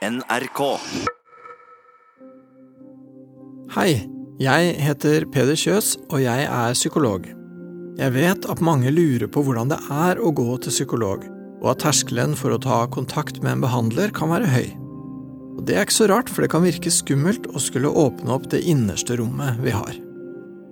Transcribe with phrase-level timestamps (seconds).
[0.00, 0.60] NRK.
[3.74, 3.90] Hei,
[4.40, 7.26] jeg heter Peder Kjøs, og jeg er psykolog.
[8.00, 11.26] Jeg vet at mange lurer på hvordan det er å gå til psykolog,
[11.60, 14.70] og at terskelen for å ta kontakt med en behandler kan være høy.
[15.58, 18.46] Og Det er ikke så rart, for det kan virke skummelt å skulle åpne opp
[18.54, 19.98] det innerste rommet vi har.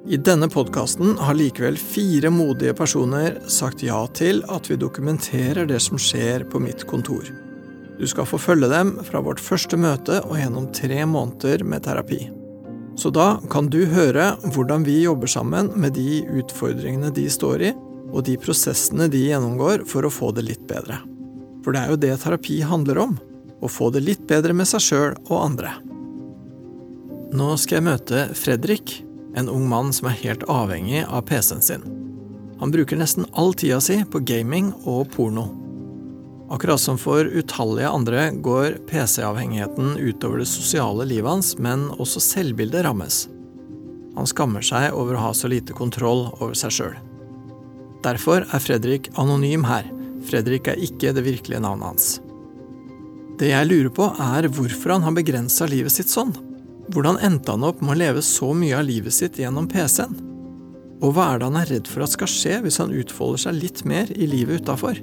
[0.08, 5.82] I denne podkasten har likevel fire modige personer sagt ja til at vi dokumenterer det
[5.84, 7.28] som skjer på mitt kontor.
[7.98, 12.28] Du skal få følge dem fra vårt første møte og gjennom tre måneder med terapi.
[12.98, 17.72] Så da kan du høre hvordan vi jobber sammen med de utfordringene de står i,
[18.08, 21.00] og de prosessene de gjennomgår for å få det litt bedre.
[21.62, 23.18] For det er jo det terapi handler om
[23.60, 25.74] å få det litt bedre med seg sjøl og andre.
[27.34, 28.98] Nå skal jeg møte Fredrik,
[29.36, 31.84] en ung mann som er helt avhengig av PC-en sin.
[32.58, 35.67] Han bruker nesten all tida si på gaming og porno.
[36.48, 42.86] Akkurat som for utallige andre går PC-avhengigheten utover det sosiale livet hans, men også selvbildet
[42.86, 43.26] rammes.
[44.16, 46.96] Han skammer seg over å ha så lite kontroll over seg sjøl.
[48.02, 49.90] Derfor er Fredrik anonym her.
[50.24, 52.08] Fredrik er ikke det virkelige navnet hans.
[53.38, 56.32] Det jeg lurer på, er hvorfor han har begrensa livet sitt sånn.
[56.88, 60.16] Hvordan endte han opp med å leve så mye av livet sitt gjennom PC-en?
[61.04, 63.60] Og hva er det han er redd for at skal skje hvis han utfolder seg
[63.60, 64.98] litt mer i livet utafor?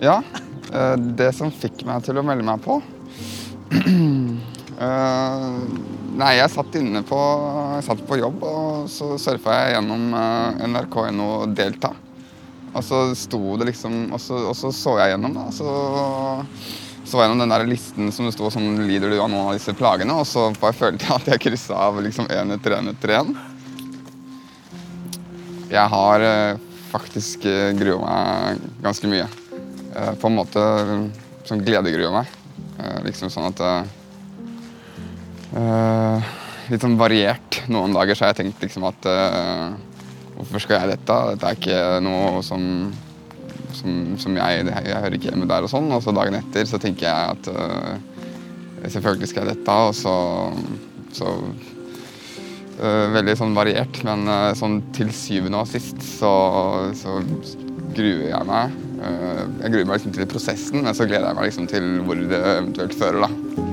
[0.00, 0.22] Ja,
[0.72, 2.74] eh, det som fikk meg til å melde meg på
[4.86, 5.60] eh,
[6.16, 7.20] Nei, jeg satt inne på,
[7.84, 11.92] satt på jobb, og så surfa jeg gjennom eh, nrk.no Delta.
[12.76, 15.46] Og så sto det liksom Og så så, så jeg gjennom, da.
[15.54, 15.68] Så
[17.06, 19.72] så gjennom den der listen som det sto sånn Lider du av noen av disse
[19.78, 20.16] plagene?
[20.18, 23.32] Og så bare følte jeg at jeg kryssa av liksom etter én etter én.
[25.70, 26.28] Jeg har
[26.90, 27.46] faktisk
[27.78, 29.28] grua meg ganske mye.
[29.96, 30.62] Eh, på en måte
[31.48, 32.32] sånn gledegruer meg.
[32.76, 33.62] Eh, liksom sånn at
[35.56, 36.32] uh,
[36.66, 37.62] Litt sånn variert.
[37.72, 39.72] Noen dager så har jeg tenkt liksom at uh,
[40.36, 41.16] Hvorfor skal jeg dette?
[41.32, 42.60] Dette er ikke noe som,
[43.72, 45.88] som, som jeg, jeg hører ikke hjemme der og sånn.
[45.96, 47.94] Og så dagen etter så tenker jeg at uh,
[48.82, 50.16] selvfølgelig skal jeg dette, og så,
[51.16, 51.38] så
[52.76, 56.32] Veldig sånn variert, men sånn til syvende og sist så,
[56.92, 57.14] så
[57.96, 58.74] gruer jeg meg
[59.06, 62.42] jeg gruer meg liksom til prosessen, men så gleder jeg meg liksom til hvor det
[62.42, 63.26] eventuelt fører.
[63.26, 63.64] da.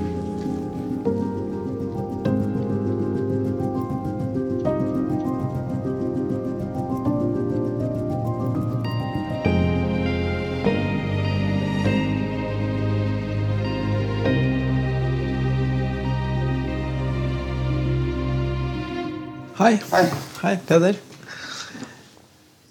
[19.64, 19.78] Hei.
[19.92, 20.06] Hei.
[20.42, 21.03] Hei, Peder.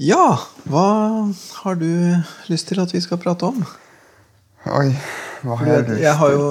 [0.01, 0.87] Ja, hva
[1.61, 1.89] har du
[2.49, 3.59] lyst til at vi skal prate om?
[4.73, 4.89] Oi,
[5.43, 6.07] hva har jeg lyst til?
[6.17, 6.45] Har jo,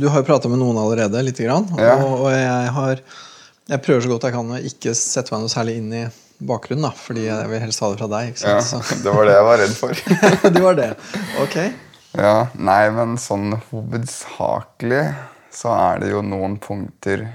[0.00, 1.68] du har jo prata med noen allerede, lite grann.
[1.78, 1.94] Ja.
[2.02, 3.02] Og, og jeg, har,
[3.70, 6.04] jeg prøver så godt jeg kan å ikke sette meg noe særlig inn i
[6.38, 6.88] bakgrunnen.
[6.88, 8.42] da, Fordi jeg vil helst ha det fra deg.
[8.42, 8.58] Ja,
[9.04, 10.04] det var det jeg var redd for.
[10.58, 10.90] det var det.
[11.44, 11.58] Ok.
[12.18, 15.04] Ja, Nei, men sånn hovedsakelig
[15.54, 17.28] så er det jo noen punkter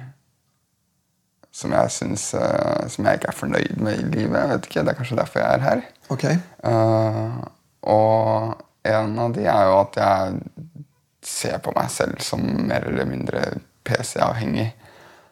[1.53, 4.39] som jeg synes, uh, som jeg ikke er fornøyd med i livet.
[4.39, 5.83] Jeg vet ikke, Det er kanskje derfor jeg er her.
[6.09, 6.25] Ok.
[6.65, 7.43] Uh,
[7.93, 10.39] og en av de er jo at jeg
[11.23, 13.43] ser på meg selv som mer eller mindre
[13.87, 14.73] PC-avhengig.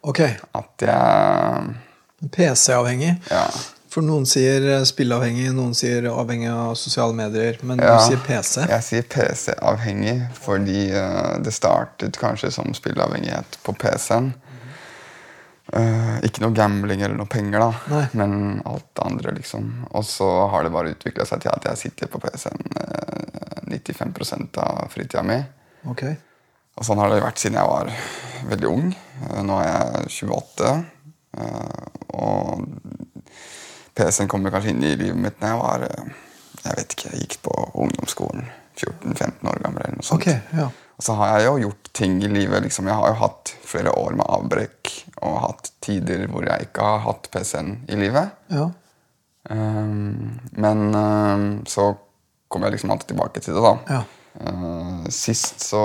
[0.07, 0.21] Ok.
[0.55, 3.15] At jeg PC-avhengig?
[3.31, 3.45] Ja.
[3.91, 7.57] For noen sier eh, spilleavhengig, noen sier avhengig av sosiale medier.
[7.67, 8.63] Men ja, du sier PC?
[8.69, 14.31] Jeg sier PC-avhengig fordi uh, det startet kanskje som spilleavhengighet på PC-en.
[15.71, 18.03] Uh, ikke noe gambling eller noe penger, da, Nei.
[18.19, 18.33] men
[18.67, 19.35] alt det andre.
[19.37, 19.69] liksom.
[19.91, 24.59] Og så har det bare utvikla seg til at jeg sitter på PC-en uh, 95%
[24.63, 25.39] av fritida mi.
[25.93, 26.17] Okay.
[26.75, 27.93] Og sånn har det vært siden jeg var
[28.51, 28.91] veldig ung.
[29.23, 30.73] Uh, nå er jeg 28.
[32.11, 32.65] og
[33.95, 35.85] PC-en kommer kanskje inn i livet mitt når jeg var
[36.61, 38.49] jeg vet ikke, jeg gikk på ungdomsskolen.
[38.77, 39.83] 14-15 år gammel.
[39.83, 40.21] eller noe sånt.
[40.21, 40.67] Okay, ja.
[41.01, 42.61] Så har jeg jo gjort ting i livet.
[42.63, 42.87] liksom.
[42.87, 47.03] Jeg har jo hatt flere år med avbrekk og hatt tider hvor jeg ikke har
[47.07, 48.35] hatt PC-en i livet.
[48.53, 48.69] Ja.
[49.49, 51.95] Um, men um, så
[52.47, 53.73] kommer jeg liksom alltid tilbake til det, da.
[53.89, 54.01] Ja.
[54.41, 55.81] Uh, sist så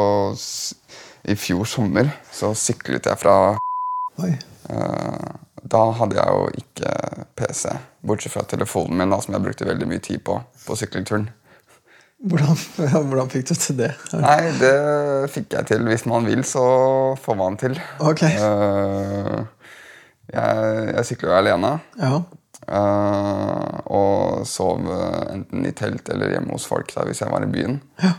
[1.26, 3.56] I fjor sommer så syklet jeg fra
[4.22, 4.30] Oi.
[4.70, 5.32] Uh,
[5.66, 6.92] da hadde jeg jo ikke
[7.36, 7.72] PC,
[8.06, 11.28] bortsett fra telefonen min, da, som jeg brukte veldig mye tid på på sykkelturen.
[12.16, 13.90] Hvordan, ja, hvordan fikk du til det?
[14.16, 14.72] Nei, det
[15.34, 15.84] fikk jeg til.
[15.90, 16.64] Hvis man vil, så
[17.20, 17.76] får man til.
[18.00, 18.24] Ok.
[18.24, 19.44] Uh,
[20.32, 21.72] jeg, jeg sykler jo alene.
[22.00, 22.20] Ja.
[22.66, 24.88] Uh, og sov
[25.30, 27.78] enten i telt eller hjemme hos folk da, hvis jeg var i byen.
[28.02, 28.16] Ja.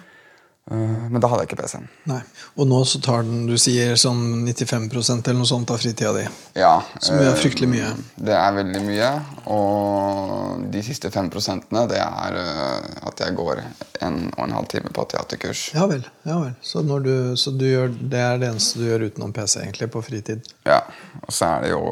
[0.72, 1.86] Uh, Men da hadde jeg ikke PC-en.
[2.10, 2.19] Nei.
[2.60, 6.25] Og nå så tar den, du sier sånn 95% eller noe sånt av fritida di.
[6.60, 6.74] Ja.
[7.00, 7.94] Som er eh, fryktelig mye.
[8.19, 9.12] Det er veldig mye.
[9.54, 13.64] Og de siste 5 prosentene, det er eh, at jeg går
[14.04, 15.69] en og en halv time på teaterkurs.
[15.78, 16.04] Ja vel.
[16.28, 16.58] ja vel.
[16.62, 19.88] Så, når du, så du gjør, det er det eneste du gjør utenom PC egentlig
[19.96, 20.52] på fritid?
[20.68, 20.81] Ja.
[21.24, 21.84] Og så er det jo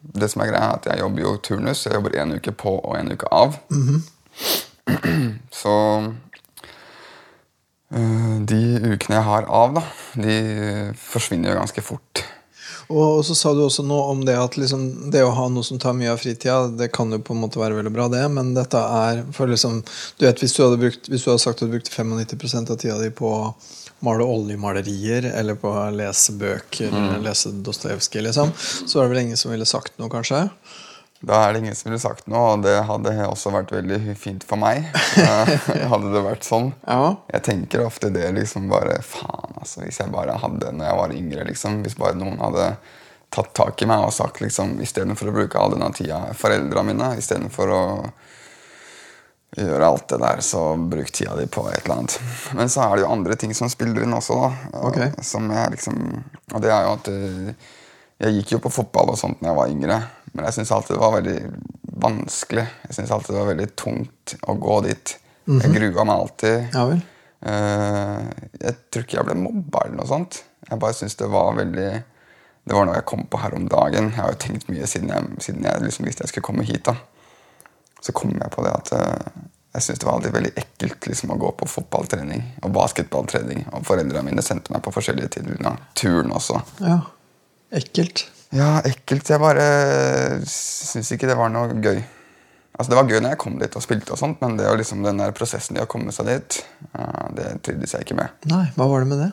[0.00, 1.84] Det som er greia, er at jeg jobber jo turnus.
[1.84, 3.60] Jeg jobber en uke på og en uke av.
[5.60, 6.08] Så eh,
[7.90, 8.60] de
[8.92, 10.36] ukene jeg har av, da, de
[10.94, 12.22] forsvinner jo ganske fort.
[12.90, 15.78] Og, så sa du også noe om det at liksom, det å ha noe som
[15.78, 18.50] tar mye av fritida, det kan jo på en måte være veldig bra, det, men
[18.56, 19.82] dette er for liksom
[20.18, 22.76] Du vet, Hvis du hadde, brukt, hvis du hadde sagt at du brukte 95 av
[22.76, 23.54] tida di på å
[24.06, 29.22] male oljemalerier eller på å lese bøker eller lese Dostojevskij, liksom, så var det vel
[29.26, 30.48] ingen som ville sagt noe, kanskje?
[31.20, 34.44] Da er det ingen som ville sagt noe, og det hadde også vært veldig fint
[34.48, 34.86] for meg.
[35.92, 36.70] hadde det vært sånn.
[36.86, 37.12] Ja.
[37.34, 39.82] Jeg tenker ofte det liksom bare Faen, altså.
[39.84, 41.82] Hvis jeg bare hadde når jeg var yngre, liksom.
[41.84, 42.70] Hvis bare noen hadde
[43.30, 47.12] tatt tak i meg og sagt liksom istedenfor å bruke all denne tida foreldra mine,
[47.20, 47.82] istedenfor å
[49.60, 52.16] gjøre alt det der, så bruk tida di på et eller annet.
[52.56, 54.80] Men så er det jo andre ting som spiller inn også, da.
[54.88, 55.12] Okay.
[55.26, 56.00] Som jeg liksom
[56.54, 57.68] Og det er jo at eh,
[58.20, 59.98] jeg gikk jo på fotball og sånt da jeg var yngre,
[60.32, 61.38] men jeg syns alltid det var veldig
[62.00, 62.66] vanskelig.
[62.86, 65.16] Jeg syns alltid det var veldig tungt å gå dit.
[65.50, 66.76] Jeg grua meg alltid.
[66.76, 66.84] Ja.
[67.40, 68.24] Eh,
[68.60, 70.42] jeg tror ikke jeg ble mobba eller noe sånt.
[70.68, 71.90] Jeg bare syns det var veldig
[72.68, 74.10] Det var noe jeg kom på her om dagen.
[74.12, 76.84] Jeg har jo tenkt mye siden jeg, siden jeg liksom visste jeg skulle komme hit.
[76.86, 76.94] da
[78.04, 81.32] Så kom jeg på det at uh, jeg syntes det var alltid veldig ekkelt liksom,
[81.34, 83.64] å gå på fotballtrening og basketballtrening.
[83.72, 85.56] Og foreldrene mine sendte meg på forskjellige tider.
[85.66, 86.60] av Turn også.
[86.84, 87.00] Ja.
[87.80, 88.26] Ekkelt.
[88.56, 89.28] Ja, ekkelt.
[89.30, 89.66] Jeg bare
[90.48, 92.00] syns ikke det var noe gøy.
[92.80, 94.76] Altså Det var gøy når jeg kom dit og spilte, og sånt, men det å
[94.78, 96.60] liksom, den der prosessen i å komme seg dit,
[97.36, 98.32] det trivdes jeg ikke med.
[98.48, 99.30] Nei, hva var det med det?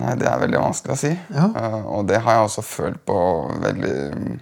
[0.00, 1.10] Nei, Det er veldig vanskelig å si.
[1.34, 1.50] Ja.
[1.52, 3.18] Eh, og det har jeg også følt på
[3.60, 4.40] veldig mm,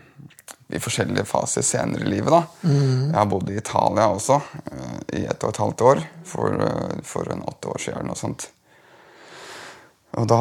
[0.71, 2.31] i forskjellige faser senere i livet.
[2.31, 2.71] da.
[2.71, 6.03] Jeg har bodd i Italia også eh, i ett og et halvt år.
[6.31, 8.47] For, eh, for en åtte år siden Og sånt.
[10.23, 10.41] Og da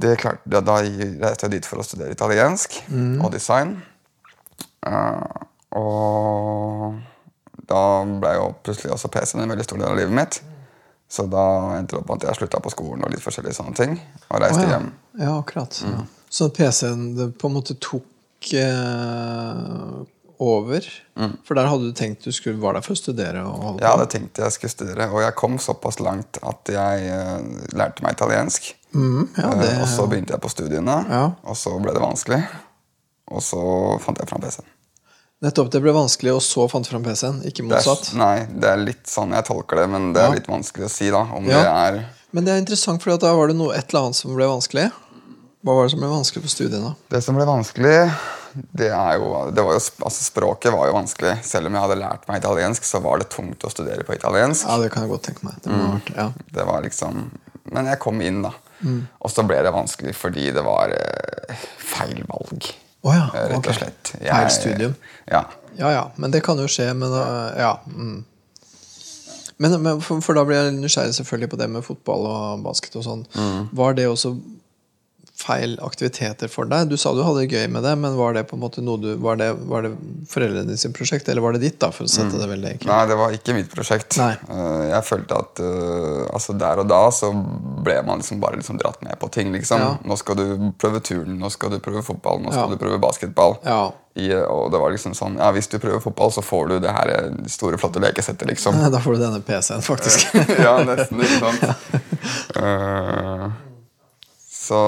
[0.00, 2.80] det er klart, da, da reiste jeg dit for å studere italiensk
[3.22, 3.76] og design.
[4.84, 5.44] Uh,
[5.76, 6.96] og
[7.68, 7.82] da
[8.20, 10.40] ble jo plutselig også PC-en en veldig stor del av livet mitt.
[11.10, 11.44] Så da
[11.76, 13.94] endte det opp at jeg slutta på skolen og litt forskjellige sånne ting.
[14.30, 14.72] Og reiste oh, ja.
[14.74, 14.90] hjem.
[15.20, 15.78] Ja, akkurat.
[15.84, 16.08] Mm.
[16.34, 17.04] Så PC-en
[17.38, 19.92] på en måte tok eh,
[20.42, 20.86] over?
[21.44, 23.42] For der hadde du tenkt du skulle var der for å studere?
[23.46, 27.08] og holde Jeg hadde tenkt jeg skulle studere, og jeg kom såpass langt at jeg
[27.10, 27.40] uh,
[27.76, 28.74] lærte meg italiensk.
[28.94, 31.24] Mm, ja, det, uh, og så begynte jeg på studiene, Ja.
[31.44, 32.40] og så ble det vanskelig.
[33.32, 33.60] Og så
[34.04, 34.66] fant jeg fram PC-en.
[35.44, 35.70] Nettopp.
[35.72, 37.40] Det ble vanskelig, og så fant du fram PC-en.
[37.44, 38.12] Ikke Det er, motsatt.
[38.16, 40.34] nei, det er litt sånn jeg tolker det, men det er Ja.
[40.38, 41.60] litt vanskelig å si da, om Ja.
[41.62, 44.34] det er Men det er interessant, for da var det noe, et eller annet som
[44.34, 44.90] ble vanskelig.
[45.64, 46.94] Hva var det som ble vanskelig på studiene?
[47.08, 48.12] Det som ble vanskelig,
[48.54, 51.38] det jo, det var jo altså Språket var jo vanskelig.
[51.42, 54.68] Selv om jeg hadde lært meg italiensk, så var det tungt å studere på italiensk.
[54.68, 55.56] Ja, det kan jeg godt tenke meg.
[55.64, 55.96] Det mm.
[56.14, 56.28] ja.
[56.54, 57.26] Det var liksom
[57.74, 58.52] Men jeg kom inn, da.
[58.84, 59.00] Mm.
[59.24, 62.68] Og så ble det vanskelig fordi det var eh, feil valg.
[63.04, 64.14] Oh, ja, eh, Rett og og slett.
[64.20, 64.94] Feil studium.
[65.30, 65.46] Ja.
[65.80, 66.92] Ja ja, men det kan jo skje.
[66.94, 67.72] Men uh, ja.
[67.88, 68.22] Mm.
[69.56, 72.94] Men, men for, for da blir jeg nysgjerrig selvfølgelig på det med fotball og basket.
[73.00, 73.24] og sånn.
[73.72, 74.36] Var det også
[75.44, 76.88] feil aktiviteter for deg?
[76.90, 79.00] Du sa du hadde det gøy med det, men var det på en måte noe
[79.02, 79.92] du, var det, var det
[80.30, 81.78] foreldrene sin prosjekt, eller var det ditt?
[81.84, 82.88] da, for å sette det veldig enkelt?
[82.90, 84.16] Nei, det var ikke mitt prosjekt.
[84.20, 84.32] Nei.
[84.48, 87.32] Eh, jeg følte at eh, altså der og da så
[87.84, 89.52] ble man liksom bare liksom dratt med på ting.
[89.52, 89.82] liksom.
[89.84, 89.92] Ja.
[90.06, 90.46] Nå skal du
[90.80, 92.72] prøve turn, nå skal du prøve fotball, nå skal Ja.
[92.72, 93.58] du prøve basketball.
[93.66, 93.82] Ja.
[94.14, 96.92] I, og det var liksom sånn, ja, Hvis du prøver fotball, så får du det
[96.94, 98.78] her eh, store, flotte lekesettet, liksom.
[98.94, 100.30] Da får du denne PC-en, faktisk.
[100.66, 101.90] ja, nesten, ikke sant?
[102.56, 103.48] Eh,
[104.64, 104.80] så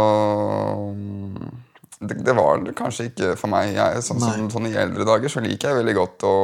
[0.96, 1.46] mm,
[2.00, 3.74] det, det var kanskje ikke for meg.
[3.76, 6.36] Jeg, sånn, som, sånn I eldre dager så liker jeg veldig godt å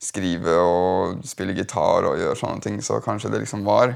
[0.00, 3.92] skrive og spille gitar og gjøre sånne ting, så kanskje det liksom var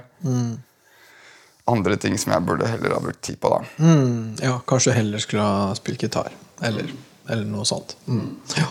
[1.71, 3.63] andre ting som jeg burde heller ha brukt tid på, da.
[3.81, 6.35] Mm, ja, kanskje heller skulle ha spilt gitar.
[6.65, 6.91] Eller,
[7.29, 7.97] eller noe sånt.
[8.05, 8.35] Mm.
[8.59, 8.69] Ja.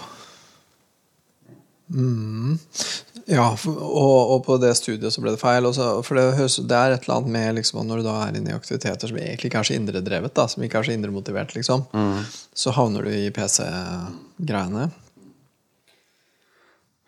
[3.24, 3.36] Mm.
[3.36, 5.65] ja, og, og på det studiet så ble det feil.
[5.70, 6.25] Også, for det,
[6.68, 9.20] det er et eller annet med liksom, når du da er inne i aktiviteter som
[9.22, 11.86] egentlig ikke er så indredrevet, da, som ikke er så indremotivert, liksom,
[12.53, 14.89] så havner du i PC-greiene.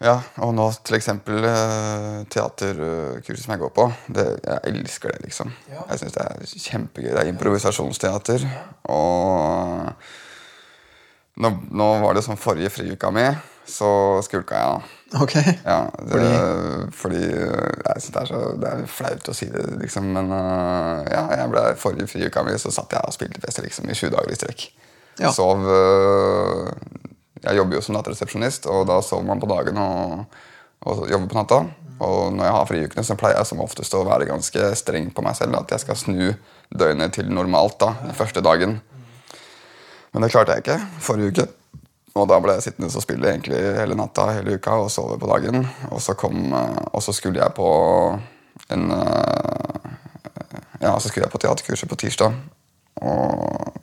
[0.03, 3.85] Ja, og nå til eksempel eh, teaterkurset som jeg går på.
[4.11, 5.53] Det, jeg elsker det, liksom.
[5.71, 5.85] Ja.
[5.93, 7.09] Jeg syns det er kjempegøy.
[7.13, 8.43] Det er improvisasjonsteater.
[8.91, 9.91] Og
[11.35, 13.25] Nå, nå var det sånn forrige friuka mi,
[13.65, 13.89] så
[14.25, 15.21] skulka jeg, da.
[15.21, 15.35] Ok.
[15.65, 15.77] Ja,
[16.09, 16.23] det,
[16.93, 20.09] fordi jeg synes det, er så, det er flaut å si det, liksom.
[20.15, 23.89] Men uh, ja, jeg ble, forrige friuka mi så satt jeg og spilte fest liksom,
[23.89, 24.67] i sju dager i strekk.
[25.21, 25.31] Ja.
[25.31, 26.67] Sov uh,
[27.45, 30.37] Jeg jobber jo som nattresepsjonist, og da sover man på dagen og,
[30.85, 31.61] og jobber på natta.
[32.05, 35.23] Og når jeg har friukene, så pleier jeg som oftest å være ganske streng på
[35.23, 35.55] meg selv.
[35.61, 36.25] At jeg skal snu
[36.75, 38.81] døgnet til normalt da, den første dagen.
[40.11, 41.45] Men det klarte jeg ikke forrige uke.
[42.15, 45.27] Og da ble jeg sittende og spille egentlig hele natta hele uka og sove på
[45.33, 45.65] dagen.
[45.91, 47.69] Og så, kom, øh, og så skulle jeg på
[48.71, 49.91] en øh,
[50.81, 52.33] Ja, så skulle jeg på teaterkurset på tirsdag.
[53.01, 53.73] Og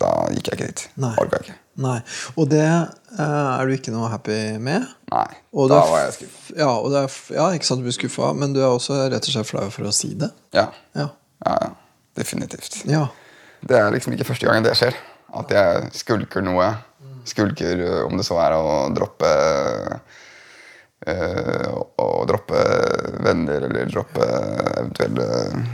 [0.00, 0.82] da gikk jeg ikke dit.
[1.20, 1.54] Orka ikke.
[1.80, 1.98] Nei.
[2.36, 4.84] Og det uh, er du ikke noe happy med?
[5.12, 5.28] Nei.
[5.56, 6.56] Og da var jeg skuffa.
[6.58, 6.68] Ja,
[7.00, 9.64] er, ja, ikke sant du blir skuffa, men du er også rett og slett flau
[9.72, 10.28] for å si det.
[10.56, 10.68] Ja.
[10.98, 11.08] Ja.
[11.46, 11.72] ja, ja.
[12.18, 12.82] Definitivt.
[12.90, 13.06] ja.
[13.60, 14.96] Det er liksom ikke første gangen det skjer.
[15.36, 16.70] At jeg skulker noe.
[17.28, 19.30] Skulker øh, om det så er å droppe
[21.08, 21.68] øh,
[22.00, 22.60] Å droppe
[23.24, 24.24] venner eller droppe
[24.76, 25.26] eventuelle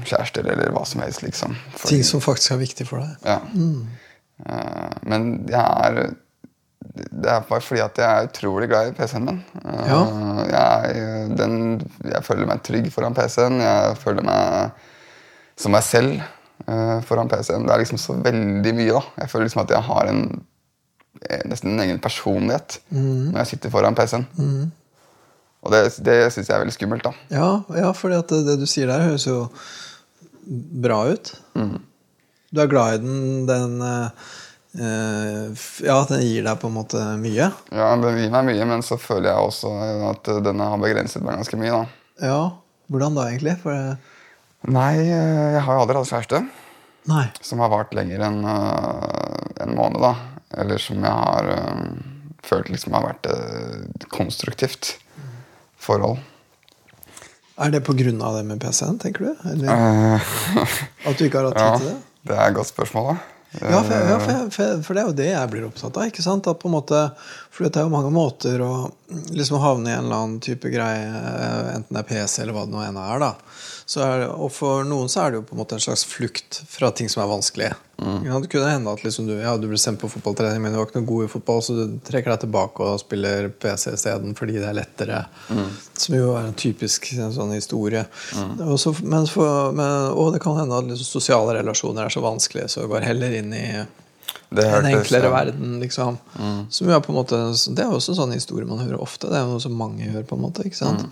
[0.07, 1.57] kjærester eller hva som helst, liksom.
[1.75, 3.17] For, Ting som faktisk er viktig for deg.
[3.27, 3.41] Ja.
[4.47, 6.01] Eh, men jeg er
[6.97, 9.41] Det er bare fordi at jeg er utrolig glad i PC-en min.
[9.65, 10.01] Eh, Ja.
[10.53, 11.57] jeg, den,
[12.05, 13.59] jeg føler meg trygg foran PC-en.
[13.61, 14.71] Jeg føler meg
[15.59, 16.21] som meg selv
[16.69, 17.67] eh, foran PC-en.
[17.67, 19.03] Det er liksom så veldig mye, da.
[19.23, 20.45] Jeg føler liksom at jeg har en eh,
[21.49, 24.27] nesten en egen personlighet når jeg sitter foran PC-en.
[25.67, 27.13] Og det, det syns jeg er veldig skummelt, da.
[27.33, 29.49] Ja, ja for det, det du sier der, høres jo
[30.47, 31.33] bra ut.
[31.57, 33.47] Du er glad i den.
[33.49, 33.81] Den,
[34.77, 37.47] Ja, at ja, den gir deg på en måte mye.
[37.73, 39.71] Ja, Den gir meg mye, men så føler jeg også
[40.11, 41.73] at den har begrenset meg ganske mye.
[41.73, 41.87] da.
[42.21, 42.41] Ja,
[42.93, 43.57] Hvordan da, egentlig?
[43.63, 43.97] For
[44.67, 46.43] Nei, eh, jeg har jo aldri hatt kjæreste
[47.07, 47.25] Nei.
[47.45, 50.01] som har vart lenger enn eh, en måned.
[50.03, 50.13] da.
[50.57, 51.83] Eller som jeg har eh,
[52.47, 54.95] følt liksom har vært et konstruktivt
[55.77, 56.19] forhold.
[57.57, 57.97] Er det pga.
[58.37, 59.49] det med PC-en, tenker du?
[59.51, 60.21] Eller Eh,
[61.09, 61.97] at du ikke har hatt ja, tid til det?
[62.29, 63.17] det er et godt spørsmål, da.
[63.57, 66.09] Ja, for, ja Eh, for, for, for det er jo det jeg blir opptatt av.
[66.11, 66.49] ikke sant?
[66.51, 67.01] At på en måte,
[67.51, 68.91] For det er jo mange måter å
[69.33, 71.07] liksom havne i en eller annen type greie,
[71.73, 73.23] enten det er PC eller hva det nå enn er.
[73.23, 73.33] da.
[73.87, 76.59] Så det, og for noen så er det jo på en måte en slags flukt
[76.67, 77.69] fra ting som er vanskelig.
[78.03, 78.27] Mm.
[78.27, 80.81] Ja, Det kunne hende at liksom du, ja, du ble sendt på fotballtrening, men du
[80.81, 84.35] var ikke noe god i fotball, så du trekker deg tilbake og spiller PC isteden
[84.37, 85.21] fordi det er lettere.
[85.95, 88.03] Som jo er en typisk en sånn historie.
[88.59, 92.25] Og, så, men for, men, og det kan hende at liksom sosiale relasjoner er så
[92.27, 93.69] vanskelig, så du går heller inn i
[94.51, 96.19] en enklere verden, liksom.
[96.71, 97.39] Som jo er på en måte
[97.75, 99.29] Det er også en sånn historie man hører ofte.
[99.31, 100.65] Det er noe som mange hører, på en måte.
[100.69, 101.07] ikke sant?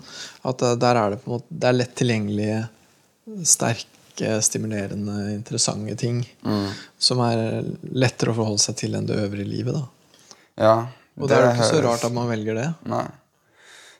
[0.45, 2.61] At eh, der er det på en måte Det er lett tilgjengelige,
[3.43, 6.21] sterke, stimulerende, interessante ting.
[6.97, 9.75] Som er lettere å forholde seg til enn det øvrige livet.
[9.75, 9.85] da.
[10.55, 10.75] Ja,
[11.19, 12.69] Og det er jo ikke så rart at man velger det.
[12.91, 13.05] Nei.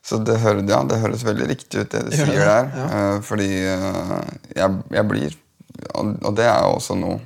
[0.05, 2.45] Så det, hører, ja, det høres veldig riktig ut, det du sier det?
[2.45, 2.67] der.
[2.77, 2.85] Ja.
[2.99, 4.19] Eh, fordi eh,
[4.55, 5.41] jeg, jeg blir
[5.99, 7.17] og det er jo også noe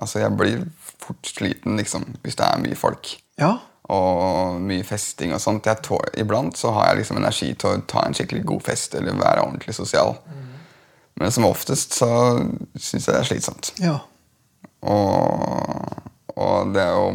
[0.00, 0.62] Altså, jeg blir
[1.02, 3.14] fort sliten liksom, hvis det er mye folk.
[3.40, 3.54] Ja.
[3.90, 5.66] Og mye festing og sånt.
[5.66, 8.94] Jeg tå- iblant så har jeg liksom energi til å ta en skikkelig god fest
[8.94, 10.14] eller være ordentlig sosial.
[11.20, 12.10] Men som oftest så
[12.78, 13.72] syns jeg det er slitsomt.
[13.82, 13.98] ja.
[14.80, 15.90] Og,
[16.40, 17.08] og det er jo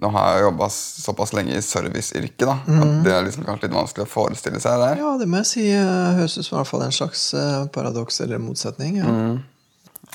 [0.00, 3.74] Nå har jeg jobba såpass lenge i serviceyrket da, at det er liksom kanskje litt
[3.76, 4.94] vanskelig å forestille seg der.
[5.02, 8.22] Ja, det må jeg si høres ut som i hvert fall en slags eh, paradoks
[8.24, 8.96] eller motsetning.
[9.02, 9.10] Ja.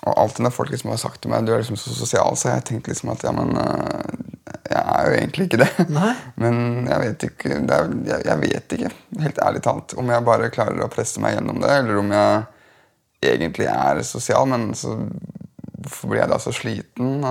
[0.05, 2.51] Og alltid når folk liksom har sagt til meg du er liksom så sosial, så
[2.51, 4.25] har jeg tenkt liksom at ja, men øh,
[4.69, 5.85] jeg er jo egentlig ikke det.
[5.93, 6.11] Nei.
[6.41, 6.57] Men
[6.89, 10.51] jeg vet ikke det er, jeg, jeg vet ikke, helt ærlig talt, om jeg bare
[10.53, 12.43] klarer å presse meg gjennom det, eller om jeg
[13.35, 14.95] egentlig er sosial, men så
[15.85, 17.23] hvorfor blir jeg da så sliten?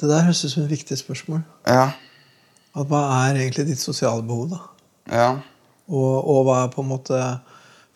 [0.00, 1.42] Det der høres ut som et viktig spørsmål.
[1.68, 1.92] ja,
[2.76, 4.50] At Hva er egentlig ditt sosiale behov?
[4.52, 4.60] da?
[5.12, 5.30] ja,
[5.88, 7.18] Og, og hva er på en måte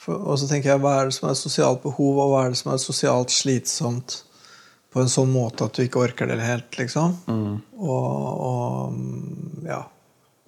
[0.07, 2.45] for, Og så tenker jeg, hva er det som er et sosialt behov, og hva
[2.47, 4.21] er det som er sosialt slitsomt
[4.95, 7.19] på en sånn måte at du ikke orker det helt, liksom?
[7.29, 8.13] Og,
[8.49, 9.83] og mm, ja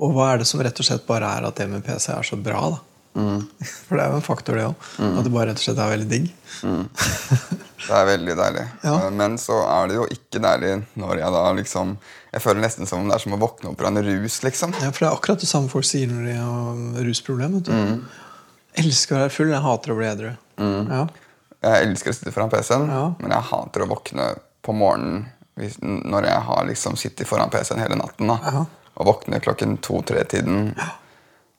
[0.00, 2.24] Og hva er det som rett og slett bare er at det med PC er
[2.24, 2.78] så bra, da?
[3.88, 4.86] For det er jo en faktor, det òg.
[5.08, 6.28] At det bare rett og slett er veldig digg.
[7.88, 8.64] det er veldig deilig.
[8.84, 8.94] Ja.
[9.10, 11.96] Men så er det jo ikke deilig når jeg da liksom
[12.32, 14.76] Jeg føler nesten som om det er som å våkne opp fra en rus, liksom.
[14.78, 17.58] Ja, For det er akkurat det samme folk sier når de har rusproblem.
[17.58, 18.00] vet du.
[18.78, 20.30] Elsker å være full, jeg hater å bli edru.
[20.58, 21.06] Ja.
[21.62, 23.14] Jeg elsker å sitte foran PC-en, Ja.
[23.18, 24.28] men jeg hater å våkne
[24.62, 25.26] på morgenen
[25.58, 28.26] hvis, når jeg har liksom sittet foran PC-en hele natten.
[28.30, 28.38] da.
[28.44, 28.64] Ja.
[28.98, 30.74] Og våkne klokken to-tre-tiden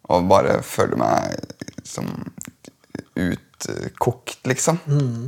[0.10, 1.36] og bare føle meg
[1.84, 2.08] som
[3.20, 4.80] utkokt, liksom.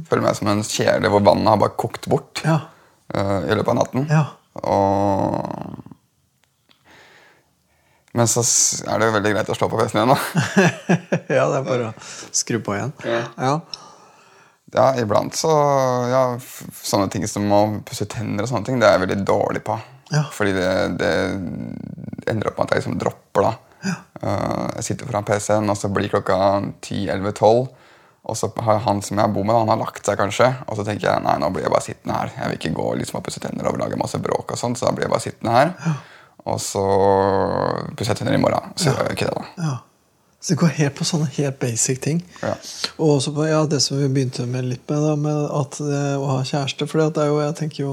[0.09, 2.59] Føle meg som en kjele hvor vannet har bare kokt bort Ja.
[3.13, 4.07] eh, i løpet av natten.
[4.09, 4.25] Ja.
[4.63, 5.80] Og
[8.17, 8.43] Men så
[8.89, 10.17] er det jo veldig greit å slå på PC-en igjen, da.
[11.37, 11.93] ja, det er bare å
[12.35, 12.91] skru på igjen.
[13.07, 13.23] Ja.
[13.39, 13.55] Ja.
[14.71, 15.49] Ja, iblant så
[16.07, 19.63] Ja, sånne ting som å pusse tenner og sånne ting, det er jeg veldig dårlig
[19.67, 19.75] på.
[20.11, 20.25] Ja.
[20.35, 21.11] Fordi det, det
[22.31, 23.53] ender opp med at jeg liksom dropper, da.
[24.21, 26.37] Eh, jeg sitter foran PC-en, og så blir klokka
[26.83, 27.69] 10-11-12.
[28.31, 30.51] Og så har han som jeg bor med, han har lagt seg kanskje.
[30.69, 32.33] Og så tenker jeg nei, nå blir jeg bare sittende her.
[32.37, 34.87] Jeg vil ikke gå liksom og pusse tenner og lage masse bråk, og sånt, så
[34.87, 35.73] da blir jeg bare sittende her.
[36.49, 36.81] Og så
[37.95, 38.71] pusser jeg tenner i morgen.
[38.75, 39.65] Så gjør jeg ikke det, da.
[39.69, 39.77] ja.
[40.41, 42.23] Så det går helt på sånne helt basic ting.
[42.41, 42.55] Ja.
[42.97, 46.15] Og også på ja, det som vi begynte med litt med, da, med at eh,
[46.17, 46.87] å ha kjæreste.
[46.89, 47.91] For det er jo, jeg tenker jo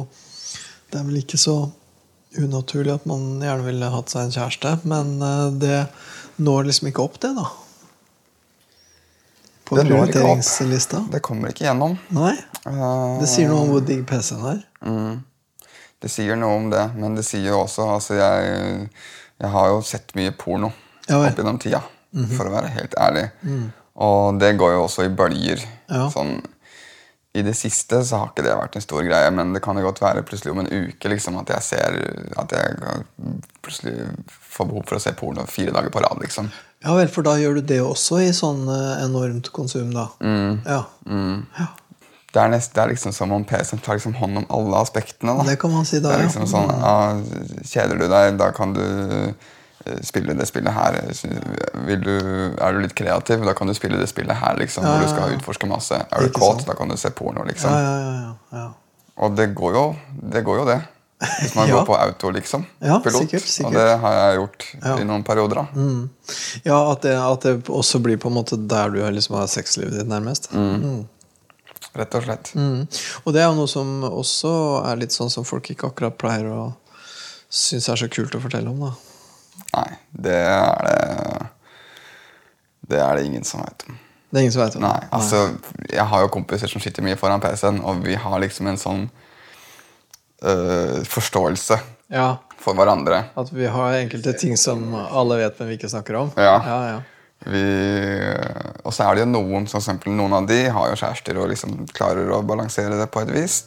[0.88, 1.58] Det er vel ikke så
[2.40, 5.78] unaturlig at man gjerne ville hatt seg en kjæreste, men eh, det
[6.40, 7.44] når liksom ikke opp, det, da.
[9.68, 11.02] På Det prioriteringslista.
[11.12, 11.98] Det kommer ikke gjennom.
[12.16, 12.32] Nei.
[12.64, 14.62] Eh, Det sier noe om hvor digg PC-en er.
[15.98, 18.90] Det sier noe om det, men det sier jo også altså jeg,
[19.42, 20.70] jeg har jo sett mye porno
[21.08, 21.80] Ja opp gjennom tida,
[22.36, 23.24] for å være helt ærlig.
[23.98, 25.62] Og det går jo også i bølger.
[25.90, 26.04] Ja.
[26.12, 26.36] Sånn,
[27.34, 29.86] I det siste så har ikke det vært en stor greie, men det kan jo
[29.88, 31.98] godt være plutselig om en uke liksom, at jeg ser
[32.38, 32.78] at jeg
[33.64, 36.22] plutselig får behov for å se porno fire dager på rad.
[36.22, 36.52] liksom.
[36.86, 40.12] Ja vel, for da gjør du det også i sånn eh, enormt konsum, da.
[40.68, 40.84] Ja.
[42.28, 45.32] Det er, nest, det er liksom som om PC-en tar liksom hånd om alle aspektene.
[45.38, 45.46] da.
[45.48, 46.26] Det kan man si da, Det er ja.
[46.26, 50.98] liksom sånn, ja, Kjeder du deg, da kan du eh, spille det spillet her.
[52.04, 52.12] Du,
[52.60, 54.60] er du litt kreativ, da kan du spille det spillet her.
[54.60, 56.02] liksom, Ja, Hvor ja, du skal utforske masse.
[56.04, 56.68] Er du kåt, sånn.
[56.68, 57.48] da kan du se porno.
[57.48, 57.72] liksom.
[57.72, 58.68] Ja, ja, ja, ja, ja.
[59.24, 59.86] Og det går jo
[60.20, 60.44] det.
[60.44, 60.78] Går jo det.
[61.40, 62.66] Hvis man går på auto, liksom.
[62.84, 63.24] Ja, pilot.
[63.24, 63.72] sikkert, sikkert.
[63.72, 64.68] Og det har jeg gjort
[65.00, 65.64] i noen perioder.
[65.64, 65.86] da.
[66.68, 69.96] Ja, at det, at det også blir på en måte der du liksom har sexlivet
[69.96, 70.52] ditt, nærmest.
[71.96, 72.50] Rett og slett.
[72.54, 72.82] Mm.
[73.24, 74.52] Og det er jo noe som også
[74.90, 76.60] er litt sånn som folk ikke akkurat pleier å
[77.48, 78.82] synes er så kult å fortelle om.
[78.84, 78.92] da
[79.72, 80.98] Nei, det er det
[82.88, 83.98] Det er det ingen som vet om.
[84.30, 85.42] Det er ingen som vet om Nei, altså,
[85.88, 89.06] Jeg har jo kompiser som sitter mye foran PC-en, og vi har liksom en sånn
[90.44, 91.80] øh, forståelse
[92.12, 93.26] Ja, for hverandre.
[93.36, 96.30] At vi har enkelte ting som alle vet, men vi ikke snakker om.
[96.36, 96.56] Ja.
[96.64, 97.00] ja, ja.
[97.46, 101.50] Og så er det jo noen som eksempel, noen av de har jo kjærester og
[101.52, 103.60] liksom klarer å balansere det på et vis.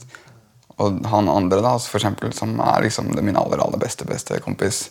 [0.81, 4.89] Og han andre, da, for eksempel, som er liksom min aller aller beste beste kompis,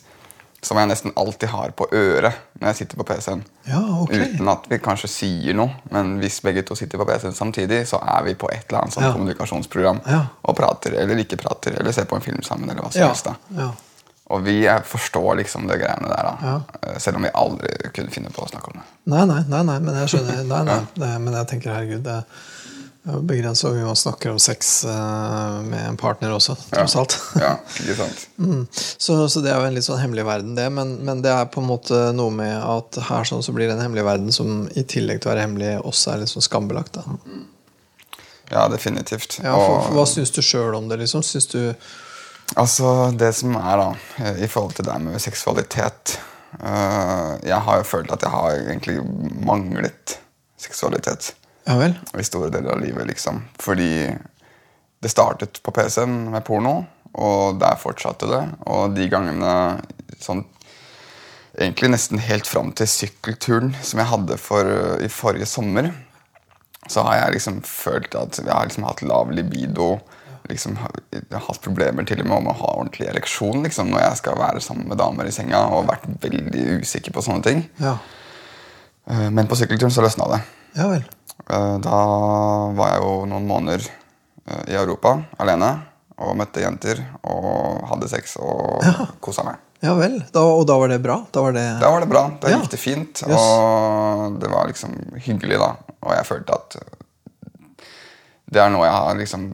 [0.63, 3.41] som jeg nesten alltid har på øret når jeg sitter på PC-en.
[3.65, 4.27] Ja, okay.
[4.35, 7.97] Uten at vi kanskje sier noe, men hvis begge to sitter på PC-en samtidig, så
[8.05, 9.13] er vi på et eller annet sånn Ja.
[9.17, 10.27] kommunikasjonsprogram Ja.
[10.45, 13.09] og prater eller ikke prater, eller ser på en film sammen, eller hva som Ja,
[13.09, 13.25] helst.
[13.25, 13.73] da.
[14.31, 16.33] Og vi forstår liksom det greiene der, da.
[16.47, 16.57] Ja.
[16.87, 18.87] Eh, selv om vi aldri kunne finne på å snakke om det.
[19.11, 20.45] Nei, nei, nei, nei, men jeg skjønner.
[20.47, 22.59] Nei, nei, nei, men jeg tenker, herregud, det er
[23.25, 27.17] begrensa hvor man snakker om sex eh, med en partner også, tross alt.
[27.41, 28.27] Ja, ikke sant?
[28.41, 28.63] Mm.
[28.73, 30.65] Så, så det er jo en litt sånn hemmelig verden, det.
[30.73, 33.75] Men, men det er på en måte noe med at her sånn så blir det
[33.77, 36.97] en hemmelig verden som i tillegg til å være hemmelig også er litt sånn skambelagt.
[36.97, 37.05] da.
[38.51, 39.41] Ja, definitivt.
[39.45, 41.03] Ja, for, for Hva syns du sjøl om det?
[41.03, 41.23] liksom?
[41.27, 41.61] Syns du
[42.59, 43.91] Altså, det som er da,
[44.43, 46.17] i forhold til det med seksualitet
[46.59, 48.97] uh, Jeg har jo følt at jeg har egentlig
[49.47, 50.17] manglet
[50.61, 51.35] seksualitet
[51.69, 51.95] Ja vel?
[52.19, 53.45] i store deler av livet, liksom.
[53.63, 54.11] Fordi
[55.01, 56.83] det startet på PC-en med porno,
[57.15, 58.43] og der fortsatte det.
[58.71, 59.53] Og de gangene
[60.21, 60.47] sånn
[61.61, 64.69] Egentlig nesten helt fram til sykkelturen som jeg hadde for,
[65.03, 65.89] i forrige sommer,
[66.89, 69.97] så har jeg liksom følt at jeg har liksom hatt lav libido.
[70.51, 70.77] Liksom,
[71.15, 74.17] jeg har hatt problemer til og med om å ha ordentlig ereksjon liksom, når jeg
[74.23, 75.63] skal være sammen med damer i senga.
[75.77, 77.63] Og vært veldig usikker på sånne ting.
[77.81, 77.97] Ja.
[79.11, 80.41] Eh, Men på sykkelturen så løsna det.
[80.77, 81.05] Ja vel.
[81.51, 82.01] Eh, Da
[82.77, 85.71] var jeg jo noen måneder eh, i Europa alene
[86.21, 89.07] og møtte jenter og hadde sex og Ja.
[89.25, 89.57] kosa meg.
[89.81, 90.19] Ja vel.
[90.33, 91.15] Da, og da var det bra?
[91.33, 92.27] Da var det Da var det bra.
[92.41, 92.59] Da Ja.
[92.61, 93.23] gikk det fint.
[93.27, 93.39] Yes.
[93.41, 95.71] Og det var liksom hyggelig, da.
[96.03, 96.77] Og jeg følte at
[98.51, 99.45] det er noe jeg har liksom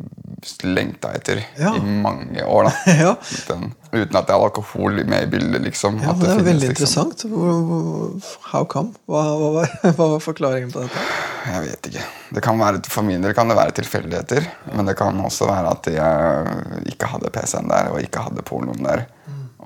[0.65, 1.75] lengta etter Ja.
[1.77, 2.71] i mange år.
[2.87, 3.15] Ja.
[3.49, 5.63] Den, Uten at det er alkohol med i bildet.
[5.63, 7.07] liksom Ja, men Det er finnes, veldig liksom.
[7.11, 8.23] interessant.
[8.53, 8.93] How come?
[9.09, 11.05] Hva, hva, var- hva var forklaringen på dette?
[11.47, 12.05] Jeg vet ikke.
[12.37, 14.49] Det kan være, for min del kan det være tilfeldigheter.
[14.75, 18.83] Men det kan også være at jeg ikke hadde PC-en der og ikke hadde pornoen
[18.85, 19.07] der.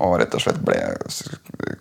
[0.01, 0.77] Og rett og slett ble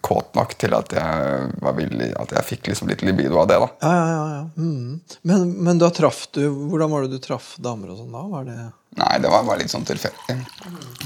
[0.05, 3.57] kåt nok til at jeg var villig At jeg fikk liksom litt libido av det.
[3.62, 4.24] da Ja, ja, ja.
[4.35, 4.42] ja.
[4.59, 5.00] Mm.
[5.31, 8.24] Men, men da traff du Hvordan var det du traff damer og sånn da?
[8.35, 8.59] Var det
[8.98, 10.37] Nei, det var bare litt sånn tilfeldig.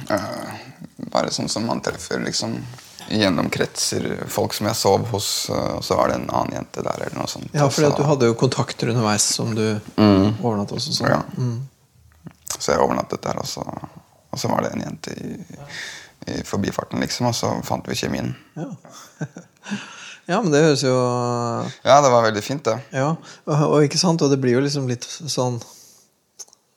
[0.08, 0.54] Uh,
[1.12, 2.56] bare sånn som man treffer liksom
[3.08, 4.24] gjennom kretser.
[4.28, 7.02] Folk som jeg sov hos, eh, og så var det en annen jente der.
[7.06, 7.50] eller noe sånt.
[7.52, 9.66] Ja, at du hadde jo kontakter underveis som du
[9.98, 10.88] overnattet hos.
[10.88, 11.10] og Sånn.
[11.12, 11.20] Ja.
[12.58, 13.64] Så jeg overnattet der, og så,
[14.34, 15.36] Og så var det en jente i,
[16.26, 18.32] i forbifarten, liksom, og så fant vi kjemien.
[18.58, 18.66] Ja.
[20.32, 20.94] ja, men det høres jo
[21.84, 22.80] Ja, det var veldig fint, det.
[22.90, 23.12] Ja,
[23.44, 25.60] og, og ikke sant, og det blir jo liksom litt sånn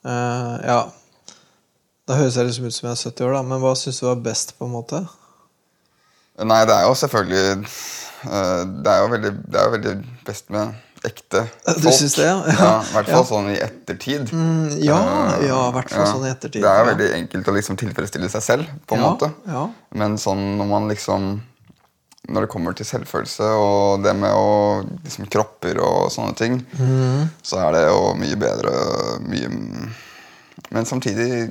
[0.06, 0.78] uh, Ja.
[2.08, 4.06] Da høres jeg liksom ut som jeg er 70 år, da, men hva syns du
[4.08, 5.02] var best, på en måte?
[6.38, 9.94] Nei, det er jo selvfølgelig eh, Det er jo veldig, det er jo veldig
[10.28, 11.82] best med ekte folk.
[11.82, 12.38] Du syns det, ja?
[12.48, 13.26] Ja, I hvert fall Ja.
[13.28, 14.32] sånn i ettertid.
[14.34, 14.96] Mm, ja,
[15.36, 16.08] Eh, ja, i hvert fall ja.
[16.14, 16.62] sånn i ettertid.
[16.64, 16.88] Det er jo ja.
[16.92, 19.30] veldig enkelt å liksom tilfredsstille seg selv, på en ja, måte.
[19.46, 19.66] Ja.
[20.02, 21.30] Men sånn når man liksom
[22.28, 27.22] Når det kommer til selvfølelse og det med å liksom kropper og sånne ting, mm.
[27.40, 28.72] så er det jo mye bedre
[29.24, 29.48] mye
[30.74, 31.48] Men samtidig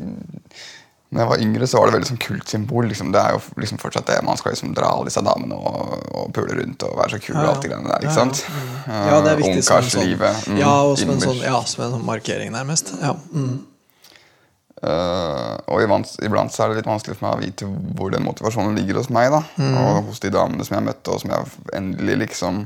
[1.08, 2.88] når jeg var yngre, så var det veldig sånn kult symbol.
[2.91, 3.13] Liksom.
[3.15, 4.17] Det er jo liksom fortsatt det.
[4.27, 7.38] Man skal liksom dra alle disse damene og, og pule rundt og være så kul
[7.38, 7.95] Ja, og alt det greiene der.
[7.95, 8.17] Ja, ikke ja.
[8.17, 8.41] sant?
[8.91, 10.49] Ja, det er viktig som en sånn, Ungkarslivet.
[10.51, 12.91] mm, ja, og som en sånn, ja, som en sånn markering, nærmest.
[12.99, 13.13] Ja.
[13.32, 13.56] Mm.
[14.77, 18.75] Uh, og iblant, så er det litt vanskelig for meg å vite hvor den motivasjonen
[18.77, 19.32] ligger hos meg.
[19.32, 19.41] da
[19.80, 22.65] Og hos de damene som jeg møtte, og som jeg endelig liksom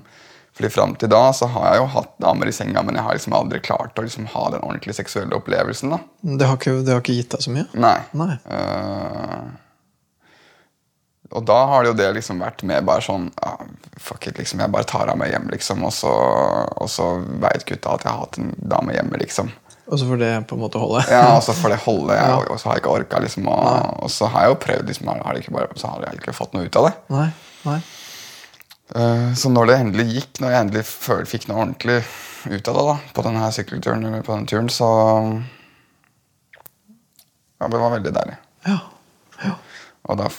[0.58, 3.16] Fordi fram til da så har jeg jo hatt damer i senga, men jeg har
[3.16, 5.94] liksom aldri klart å liksom ha den ordentlige seksuelle opplevelsen.
[5.96, 7.68] da Det, har ikke, det har ikke gitt deg så mye?
[7.72, 7.98] Nei.
[8.20, 8.36] Nei.
[8.52, 9.48] Uh,
[11.32, 13.64] og da har det jo det liksom vært med bare sånn uh,
[14.02, 14.60] Fuck it, liksom.
[14.60, 15.84] Jeg bare tar av meg hjem, liksom.
[15.88, 17.08] Og så, og så
[17.44, 19.52] veit gutta at jeg har hatt en dame hjemme, liksom.
[19.92, 21.04] Og så får det på en måte holde?
[21.12, 23.48] Ja, og så får det holde, jeg, og, og så har jeg ikke orka, liksom.
[23.52, 26.22] Og, og så har jeg jo prøvd, liksom, har har ikke bare, så har jeg
[26.22, 26.94] ikke fått noe ut av det.
[27.14, 27.28] Nei,
[27.70, 27.80] nei.
[28.96, 30.86] Eh, så når det endelig gikk, når jeg endelig
[31.30, 32.00] fikk noe ordentlig
[32.50, 34.90] ut av det, da, på denne sykkelturen, på denne turen, så
[37.62, 38.36] Ja, det var veldig deilig.
[38.66, 38.80] Ja.
[39.44, 39.54] ja.
[40.10, 40.32] Og da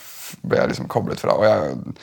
[0.43, 1.39] ble jeg liksom koblet fra.
[1.39, 1.97] Og jeg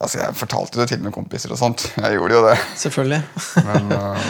[0.00, 1.82] Altså, jeg fortalte det til noen kompiser og sånt.
[1.98, 2.54] Jeg gjorde jo det.
[2.80, 3.18] Selvfølgelig.
[3.66, 4.28] Men uh,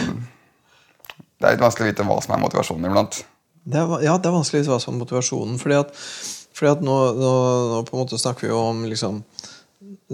[1.39, 3.19] det er litt vanskelig å vite hva som er motivasjonen iblant.
[3.67, 5.55] Det er, ja, det er vanskelig å vite hva som er motivasjonen.
[5.61, 5.93] Fordi at,
[6.57, 7.31] fordi at nå, nå,
[7.71, 9.21] nå på en måte snakker vi jo om liksom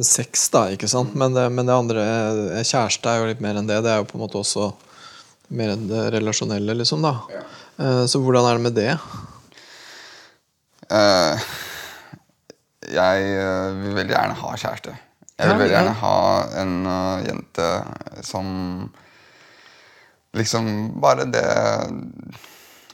[0.04, 1.14] sex, da, ikke sant?
[1.20, 3.82] Men det, men det andre eh, Kjæreste er jo litt mer enn det.
[3.86, 4.72] Det er jo på en måte også
[5.54, 7.18] mer enn det relasjonelle, liksom, da.
[7.32, 7.44] Ja.
[8.08, 8.92] Så hvordan er det med det?
[10.94, 11.40] Uh,
[12.92, 14.94] jeg eh, vil veldig gjerne ha kjæreste.
[15.34, 16.18] Jeg vil veldig gjerne ha
[16.62, 17.70] en uh, jente
[18.26, 18.48] som
[20.34, 20.68] liksom
[21.02, 21.44] Bare det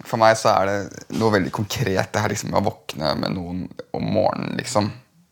[0.07, 2.11] For meg så er det noe veldig konkret.
[2.13, 4.89] Det her liksom å våkne med noen om morgenen, liksom.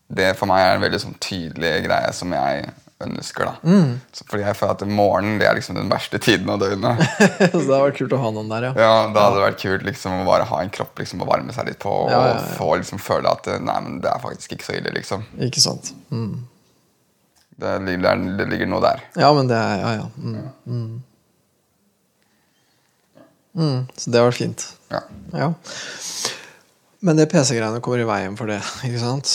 [0.08, 2.68] Det for meg er en veldig sånn tydelig greie som jeg
[3.04, 3.44] ønsker.
[3.44, 4.00] da Mm.
[4.12, 6.98] så Fordi jeg føler at morgenen det er liksom den verste tiden av døgnet.
[7.52, 8.72] Så det hadde vært kult å ha noen der, ja.
[8.74, 11.52] Ja, Da hadde det vært kult liksom å bare ha en kropp liksom å varme
[11.54, 11.92] seg litt på.
[12.10, 12.54] Ja, ja, Og ja.
[12.58, 14.90] få liksom føle at eh, nei, men det er faktisk ikke så ille.
[14.96, 15.92] liksom Ikke sant?
[16.10, 16.40] Mm.
[17.58, 19.04] Det ligger, det ligger noe der.
[19.18, 20.08] Ja, men det er Ja, ja.
[20.16, 20.48] Mm.
[20.66, 21.02] Mm.
[23.58, 23.78] Mm.
[23.98, 24.66] Så det har vært fint.
[24.90, 25.00] Ja.
[25.34, 25.52] Ja.
[27.00, 28.58] Men det PC-greiene kommer i veien for det.
[28.88, 29.28] ikke sant?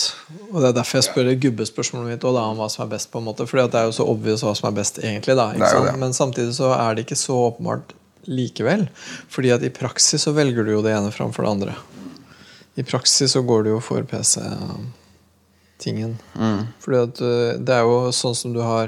[0.50, 3.10] Og Det er derfor jeg spør gubbespørsmålet mitt også, da, om hva som er best.
[3.12, 5.34] på en måte Fordi at det er jo så obvious hva som er best, egentlig.
[5.40, 6.00] da, ikke sant?
[6.02, 7.86] Men samtidig så er det ikke så åpenbart
[8.28, 8.82] likevel.
[9.32, 11.74] Fordi at i praksis så velger du jo det ene framfor det andre.
[12.74, 14.92] I praksis så går du jo for PC-tingen.
[16.84, 18.86] Fordi at uh, det er jo sånn som du har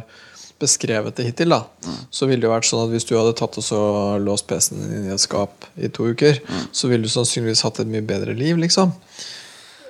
[0.62, 1.62] beskrevet det hittil, da,
[2.10, 3.80] så ville det vært sånn at hvis du hadde tatt og så
[4.22, 6.38] låst PC-en din i et skap i to uker,
[6.72, 8.94] så ville du sannsynligvis hatt et mye bedre liv, liksom.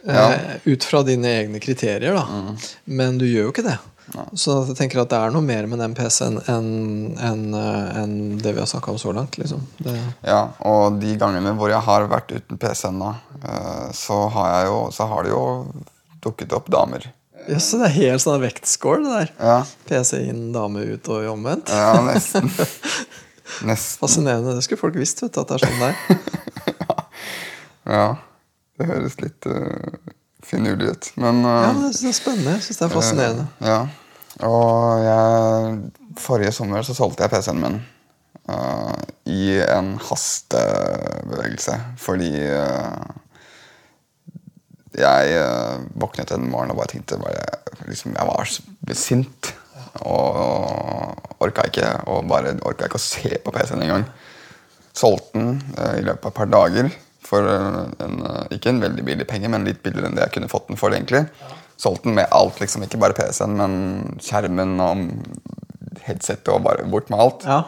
[0.07, 0.33] Ja.
[0.33, 2.57] Eh, ut fra dine egne kriterier, da.
[2.85, 3.79] Men du gjør jo ikke det.
[4.39, 6.69] Så jeg tenker at det er noe mer med den PC-en enn
[7.19, 9.39] en, en det vi har snakka om så langt.
[9.39, 9.65] liksom.
[9.83, 14.53] Det, ja, Og de gangene hvor jeg har vært uten PC-en, da, eh, så har,
[14.55, 15.45] jeg jo, så har det jo
[16.23, 17.11] dukket opp damer.
[17.49, 19.33] Ja, så det er helt sånn vektscore, det der.
[19.39, 19.57] Ja,
[19.89, 21.71] PC inn, dame ut og omvendt.
[21.73, 22.51] ja nesten.
[23.69, 24.01] nesten.
[24.03, 24.57] Fascinerende.
[24.59, 26.25] Det skulle folk visst, vet du, at det er sånn det er.
[27.87, 28.07] Ja.
[28.77, 29.95] Det høres litt uh,
[30.45, 31.11] finurlig ut.
[31.23, 32.55] Men uh, Ja, men synes det er spennende.
[32.57, 33.45] Jeg synes det er fascinerende.
[33.61, 33.79] Uh, ja.
[34.47, 35.77] Og jeg,
[36.21, 37.79] forrige sommer så solgte jeg PC-en min
[38.51, 38.99] uh,
[39.31, 41.79] i en hastebevegelse.
[42.03, 43.07] Fordi eh,
[44.97, 47.45] jeg eh, våknet en morgen og bare tenkte bare,
[47.89, 49.53] liksom, Jeg var sint.
[50.05, 54.07] Og orka ikke og bare orka ikke å se på PC-en engang.
[54.97, 56.91] Solgte den eh, i løpet av et par dager
[57.27, 60.37] for eh, en, eh, ikke en veldig billig penge, men litt billigere enn det jeg
[60.39, 60.95] kunne fått den for.
[60.97, 61.27] egentlig.
[61.77, 63.75] Solgte den med alt, liksom, ikke bare PC-en, men
[64.25, 65.05] skjermen og
[66.07, 67.49] headsetet og bare bort med alt.
[67.49, 67.63] Ja.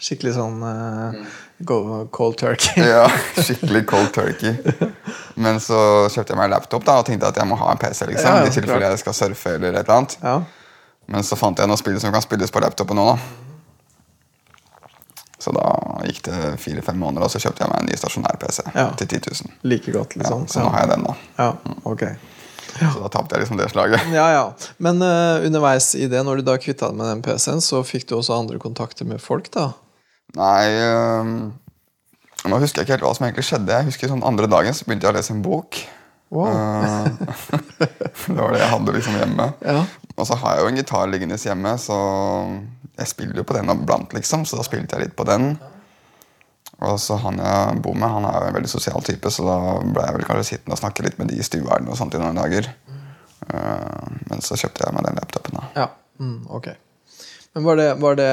[0.00, 1.16] Skikkelig sånn uh,
[1.68, 2.80] cold turkey.
[2.88, 3.02] Ja,
[3.44, 4.54] skikkelig cold turkey.
[5.36, 5.76] Men så
[6.08, 8.06] kjøpte jeg meg en laptop da, og tenkte at jeg må ha en PC.
[8.08, 10.16] liksom, Ja, ja, I tilfelle jeg skal surfe eller et eller annet.
[10.24, 10.38] Ja.
[11.10, 13.04] Men så fant jeg noen spill som kan spilles på laptopen nå.
[13.12, 13.18] da.
[15.40, 15.66] Så da
[16.04, 18.90] gikk det fire-fem måneder, og så kjøpte jeg meg en ny stasjonær-PC Ja.
[19.00, 19.54] til 10 000.
[19.72, 20.46] Like godt, Ja, liksom.
[20.52, 21.14] så nå har jeg den, da.
[21.40, 21.50] Ja,
[21.88, 22.02] ok.
[22.80, 24.04] Så da tapte jeg liksom det slaget.
[24.14, 24.42] Ja, ja.
[24.78, 28.06] Men uh, underveis i det, når du da kvitta deg med den PC-en, så fikk
[28.08, 29.70] du også andre kontakter med folk, da?
[30.38, 31.32] Nei øhm,
[32.48, 33.74] Nå husker jeg ikke helt hva som egentlig skjedde.
[33.74, 35.80] Jeg husker sånn Andre dagen så begynte jeg å lese en bok.
[36.32, 36.46] Wow.
[36.48, 37.08] Øh,
[38.30, 39.48] det var det jeg hadde liksom hjemme.
[39.66, 39.82] Ja.
[40.16, 41.98] Og så har jeg jo en gitar liggende hjemme, så
[42.96, 44.46] jeg spiller jo på den iblant, liksom.
[44.48, 45.52] Så da spilte jeg litt på den.
[46.80, 49.56] Og så han jeg bor med, han er jo en veldig sosial type, så da
[49.84, 52.20] ble jeg vel kanskje sittende og snakke litt med de i stua og sånt i
[52.22, 52.70] noen dager.
[53.50, 55.68] Øh, men så kjøpte jeg meg den laptopen, da.
[55.76, 55.88] Ja,
[56.22, 56.70] mm, ok.
[57.56, 58.32] Men var det, var det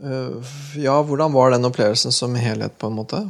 [0.00, 3.20] Ja, hvordan var den opplevelsen som helhet, på en måte?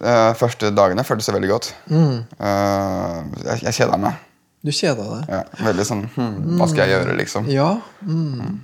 [0.00, 1.68] De første dagene føltes det veldig godt.
[1.90, 2.16] Mm.
[2.40, 4.18] Øh, jeg jeg kjeda meg.
[4.60, 5.30] Du kjeda deg?
[5.32, 7.46] Ja, veldig sånn hm, Hva skal jeg gjøre, liksom?
[7.48, 7.70] Ja.
[8.04, 8.58] Mm.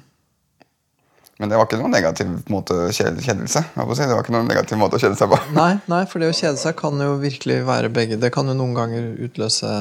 [1.40, 3.62] Men det var ikke noen negativ måte kjed- kjedelse.
[3.76, 3.96] jeg å.
[4.10, 5.38] Det var ikke noen negativ måte å kjede seg på.
[5.56, 8.18] Nei, nei, for det å kjede seg kan jo virkelig være begge.
[8.20, 9.72] Det kan jo noen ganger utløse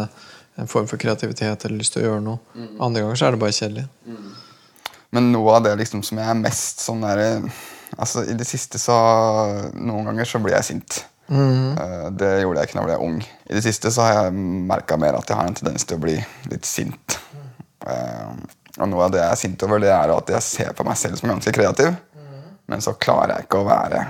[0.56, 2.40] en form for kreativitet eller lyst til å gjøre noe.
[2.80, 3.86] Andre ganger så er det bare kjedelig.
[5.16, 7.50] Men noe av det liksom som jeg er mest sånn der,
[7.96, 8.96] Altså, I det siste så
[9.78, 10.98] Noen ganger så blir jeg sint.
[11.32, 11.78] Mm.
[12.20, 13.22] Det gjorde jeg ikke da jeg ble ung.
[13.48, 14.34] I det siste så har jeg
[14.68, 16.18] merka mer at jeg har en tendens til å bli
[16.52, 17.16] litt sint.
[17.88, 18.36] Eh,
[18.76, 20.98] Og noe av det jeg er sint over, det er at jeg ser på meg
[21.00, 21.94] selv som ganske kreativ.
[22.68, 24.02] Men så klarer jeg ikke å være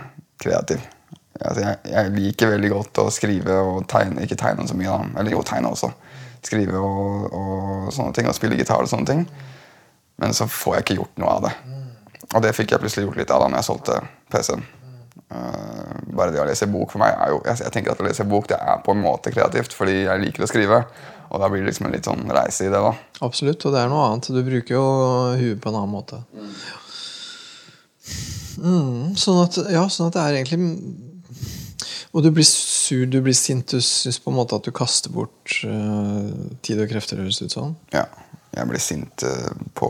[0.41, 0.82] kreativ.
[1.38, 4.24] Altså, jeg, jeg liker veldig godt å skrive og tegne.
[4.26, 5.20] Ikke tegne så mye, da.
[5.22, 5.91] Eller jo, tegne også.
[6.46, 8.32] Skrive og, og sånne ting.
[8.32, 9.24] Og spille gitar og sånne ting.
[10.21, 11.54] Men så får jeg ikke gjort noe av det.
[12.32, 13.99] Og det fikk jeg plutselig gjort litt av da når jeg solgte
[14.34, 14.63] PC-en.
[15.25, 18.06] Uh, bare det å lese bok for meg er jo jeg, jeg tenker at å
[18.06, 20.82] lese bok det er på en måte kreativt, fordi jeg liker å skrive.
[21.34, 22.80] Og da blir det liksom en litt sånn reise i det.
[22.80, 22.93] da
[23.25, 24.30] Absolutt, og det er noe annet.
[24.32, 24.86] Du bruker jo
[25.39, 26.21] huet på en annen måte.
[28.56, 30.60] Mm, sånn, at, ja, sånn at det er egentlig
[32.15, 35.12] Og du blir sur, du blir sint, du syns på en måte at du kaster
[35.12, 36.30] bort uh,
[36.63, 37.73] tid og krefter, høres det ut som.
[37.91, 38.06] Ja,
[38.56, 39.89] jeg ble sint eh, på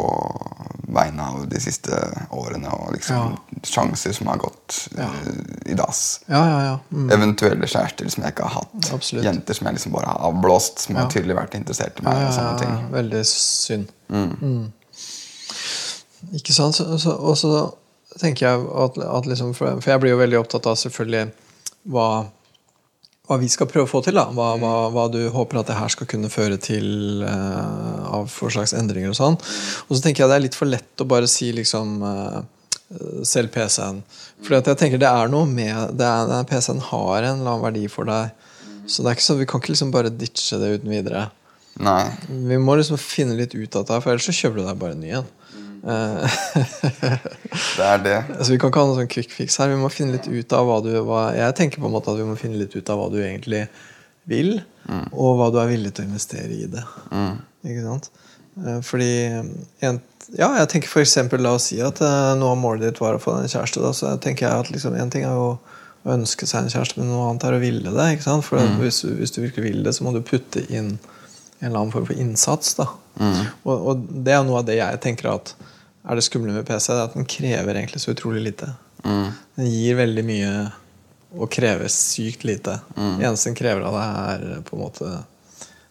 [0.95, 1.91] vegne av de siste
[2.31, 5.07] årene og liksom sjanser som har gått Ja.
[5.09, 6.21] eh, i dass.
[6.29, 6.75] Ja, ja, ja.
[6.91, 7.09] Mm.
[7.11, 8.91] Eventuelle kjærester som jeg ikke har hatt.
[8.93, 9.25] Absolutt.
[9.25, 11.01] Jenter som jeg liksom bare har avblåst, som Ja.
[11.01, 12.21] har tydelig vært interessert i Ja, meg.
[12.21, 12.91] ja, og sånne ting.
[12.91, 13.87] veldig synd.
[14.09, 14.71] Mm.
[16.33, 16.79] Ikke sant?
[16.81, 17.51] Og så
[18.19, 21.31] tenker jeg at, at liksom, for jeg blir jo veldig opptatt av selvfølgelig
[21.91, 22.07] hva,
[23.25, 24.17] hva vi skal prøve å få til.
[24.17, 28.27] da Hva, hva, hva du håper at det her skal kunne føre til uh, av
[28.31, 29.39] for slags endringer og sånn.
[29.87, 32.43] Og så tenker jeg det er litt for lett å bare si liksom uh,
[33.25, 34.03] Selg PC-en.
[34.45, 37.63] For jeg tenker det er noe med det er, den PC-en har en eller annen
[37.63, 38.35] verdi for deg.
[38.85, 41.23] Så det er ikke sånn, vi kan ikke liksom bare ditche det uten videre.
[41.81, 42.03] Nei.
[42.29, 44.95] Vi må liksom finne litt ut av det, for ellers så kjøper du deg bare
[44.95, 45.31] en ny en.
[45.85, 46.37] Eh,
[47.77, 48.15] Det er det.
[48.41, 49.69] Så Vi kan ikke ha noen sånn quick fix her.
[49.71, 52.19] Vi må finne litt ut av hva du hva, Jeg tenker på en måte at
[52.19, 53.65] vi må finne litt ut av hva du egentlig
[54.25, 54.55] vil,
[55.13, 56.81] og hva du er villig til å investere i det.
[57.67, 58.09] Ikke sant?
[58.65, 59.11] Eh, fordi
[59.85, 60.01] en,
[60.33, 63.17] Ja, jeg tenker for eksempel, La oss si at eh, noe av målet ditt var
[63.17, 63.83] å få en kjæreste.
[63.83, 65.51] Da, så tenker jeg at liksom, En ting er jo
[66.05, 68.07] å ønske seg en kjæreste, men noe annet er å ville det.
[68.15, 68.45] Ikke sant?
[68.45, 68.79] For mm.
[68.81, 70.95] hvis, du- hvis du virkelig vil det, så må du putte inn
[71.61, 72.73] en eller annen form for innsats.
[72.81, 72.89] da
[73.63, 75.53] og, og det er noe av det jeg tenker at
[76.05, 76.89] er det skumle med PC.
[76.93, 78.71] Er at den krever egentlig så utrolig lite.
[79.05, 80.51] Den gir veldig mye
[81.35, 82.77] og krever sykt lite.
[82.95, 85.09] Det eneste den krever av deg, er på en måte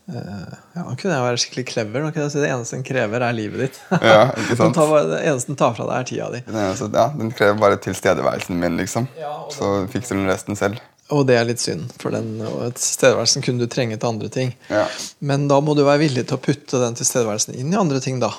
[0.08, 2.00] eh, Ja, Nå kunne jeg være skikkelig clever.
[2.04, 3.78] Nå kunne jeg si Det eneste den krever, er livet ditt.
[4.00, 4.64] Ja, ikke sant?
[4.70, 6.40] Den tar, bare- det eneste den tar fra deg, er tida di.
[6.48, 9.06] Den, eneste, ja, den krever bare tilstedeværelsen min, liksom.
[9.20, 10.80] Ja, Så fikser den resten selv.
[11.12, 14.54] Og det er litt synd, for den tilstedeværelsen kunne du trenge til andre ting.
[14.72, 14.86] Ja.
[15.20, 18.16] Men da må du være villig til å putte den tilstedeværelsen inn i andre ting,
[18.24, 18.30] da.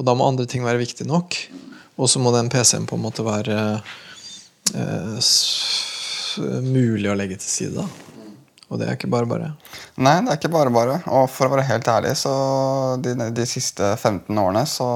[0.00, 1.36] Og da må andre ting være viktig nok.
[2.00, 3.58] Og så må den PC-en på en måte være
[4.72, 5.32] eh,
[6.64, 8.10] mulig å legge til side, da.
[8.70, 9.48] Og det er ikke bare bare.
[9.98, 11.00] Nei, det er ikke bare bare.
[11.10, 12.32] Og for å være helt ærlig, så
[13.02, 14.86] de, de siste 15 årene så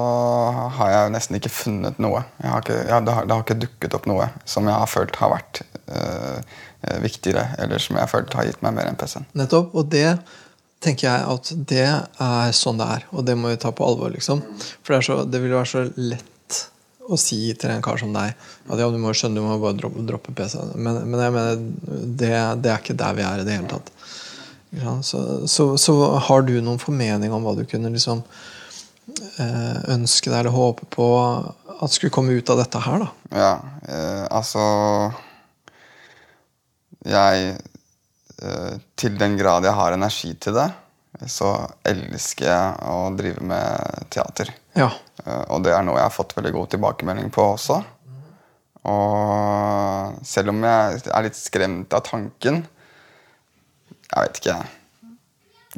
[0.77, 2.23] har jeg nesten ikke funnet noe.
[2.39, 4.89] Jeg har ikke, jeg, det, har, det har ikke dukket opp noe som jeg har
[4.89, 8.87] følt har vært øh, øh, viktigere, eller som jeg har følt har gitt meg mer
[8.87, 9.27] enn PC-en.
[9.35, 9.75] Nettopp.
[9.75, 10.07] Og det
[10.85, 13.09] tenker jeg at det er sånn det er.
[13.11, 14.43] Og det må vi ta på alvor, liksom.
[14.85, 16.61] For det, så, det vil være så lett
[17.05, 19.77] å si til en kar som deg at ja, du må skjønne, du må bare
[19.77, 20.73] droppe, droppe PC-en.
[20.77, 21.65] Men, men jeg mener,
[22.21, 22.31] det,
[22.63, 23.91] det er ikke der vi er i det hele tatt.
[24.75, 24.97] Ja.
[25.05, 25.95] Så, så, så
[26.27, 28.23] har du noen formening om hva du kunne liksom
[29.39, 31.07] eh, ønske deg eller håpe på
[31.75, 33.11] at skulle komme ut av dette her, da?
[33.35, 33.53] Ja,
[33.91, 34.65] eh, altså
[37.05, 37.57] Jeg
[38.99, 40.67] Til den grad jeg har energi til det,
[41.31, 41.53] så
[41.87, 44.49] elsker jeg å drive med teater.
[44.75, 44.89] Ja.
[45.25, 47.77] Eh, Og det er noe jeg har fått veldig god tilbakemelding på også.
[48.85, 52.59] Og selv om jeg er litt skremt av tanken
[54.11, 54.57] Jeg vet ikke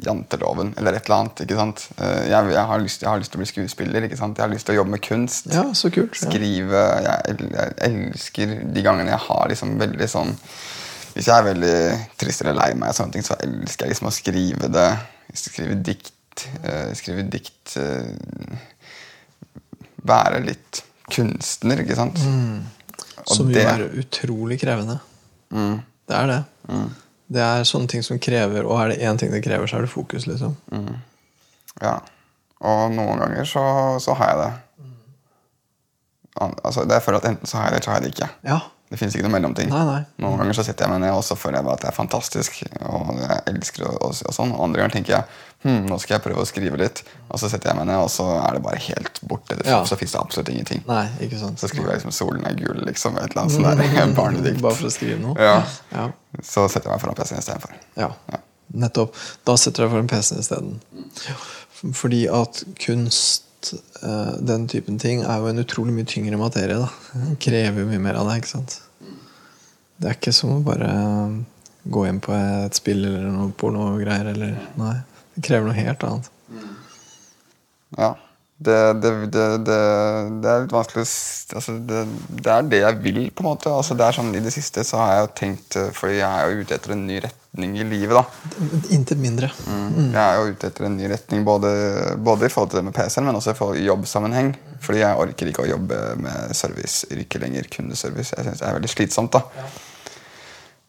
[0.04, 1.40] Janteloven eller et eller annet.
[1.42, 1.86] ikke sant?
[1.98, 4.04] Eh, Jeg, jeg, har lyst, jeg har lyst til å bli skuespiller.
[4.06, 4.36] ikke sant?
[4.38, 5.48] Jeg har lyst til å jobbe med kunst.
[5.50, 6.14] ja, så kult.
[6.20, 6.28] Ja.
[6.28, 10.34] Skrive jeg, jeg elsker de gangene jeg har liksom veldig sånn
[11.18, 11.74] Hvis jeg er veldig
[12.20, 14.88] trist eller lei meg, sånne ting, så elsker jeg liksom å skrive det.
[15.34, 16.12] Skrive dikt.
[16.62, 18.58] Uh, skrive dikt uh,
[20.06, 22.20] Være litt kunstner, ikke sant?
[22.22, 22.60] Mm.
[23.26, 25.00] Som det- er utrolig krevende.
[25.50, 26.44] Mm, Det er det.
[27.28, 29.80] Det er sånne ting som krever Og er det én ting det krever, så er
[29.82, 30.54] det fokus, liksom.
[31.82, 31.98] ja.
[32.60, 34.86] Og noen ganger så, så har jeg det.
[36.40, 38.04] An- Altså, det jeg føler at Enten så har jeg det, eller så har jeg
[38.06, 38.30] det ikke.
[38.44, 38.60] Ja.
[38.88, 39.68] Det fins ikke noe mellomting.
[39.68, 39.98] Nei, nei.
[40.24, 41.96] Noen ganger så setter jeg meg ned og så føler jeg bare at det er
[41.96, 42.62] fantastisk.
[42.88, 44.54] Og jeg elsker det, og, og sånn.
[44.56, 45.24] Og andre ganger tenker jeg
[45.66, 47.02] hm, nå skal jeg prøve å skrive litt.
[47.28, 49.58] Og så setter jeg meg ned, og så er det bare helt borte.
[49.58, 49.82] Det, Ja.
[49.84, 50.80] Så fins det absolutt ingenting.
[50.88, 51.60] Nei, ikke sant.
[51.60, 53.18] Så skriver jeg liksom 'Solen er gul', liksom.
[53.20, 53.66] Et eller annet sånt
[53.98, 54.62] der barnedikt.
[54.64, 55.36] Bare for å skrive noe?
[55.36, 55.62] Ja.
[55.92, 56.08] Ja.
[56.40, 57.76] Så setter jeg meg foran PC-en istedenfor.
[57.96, 58.12] ja.
[58.68, 59.14] Nettopp.
[59.48, 60.80] Da setter jeg foran PC-en isteden.
[61.96, 63.44] Fordi at kunst,
[64.02, 66.78] eh, den typen ting, er jo en utrolig mye tyngre materie.
[66.78, 66.88] da.
[67.14, 68.42] Den krever mye mer av deg.
[68.42, 68.80] ikke sant?
[69.98, 71.36] Det er ikke som å bare eh,
[71.90, 74.32] gå inn på et spill eller noe pornogreier.
[74.34, 74.94] Eller, nei,
[75.34, 76.32] det krever noe helt annet.
[77.98, 78.12] Ja.
[78.58, 79.74] Det, det, det, det,
[80.50, 81.04] er litt vanskelig
[81.54, 82.00] altså det,
[82.50, 83.70] er det jeg vil, på en måte.
[83.70, 86.26] Altså det er sånn, I det siste så har jeg jo tenkt eh, Fordi jeg
[86.26, 88.18] er jo ute etter en ny retning i livet.
[88.18, 89.52] da Intet mindre.
[89.62, 90.10] Mm.
[90.10, 91.70] Jeg er jo ute etter en ny retning, både,
[92.18, 94.50] både i forhold til det med PC-en, men også i forhold til jobbsammenheng.
[94.82, 97.70] Fordi jeg orker ikke å jobbe med serviceyrke lenger.
[97.78, 98.34] Kundeservice.
[98.34, 99.38] Jeg synes det er veldig slitsomt.
[99.38, 99.70] da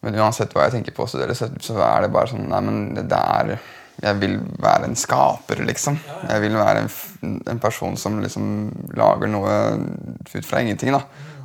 [0.02, 2.64] Men uansett hva jeg tenker på å studere, så, så er det bare sånn Nei,
[2.66, 3.60] men det er
[4.00, 5.98] Jeg vil være en skaper, liksom.
[6.24, 8.46] Jeg vil være en, en person som liksom
[8.96, 9.56] lager noe
[10.32, 10.94] ut fra ingenting.
[10.96, 11.02] da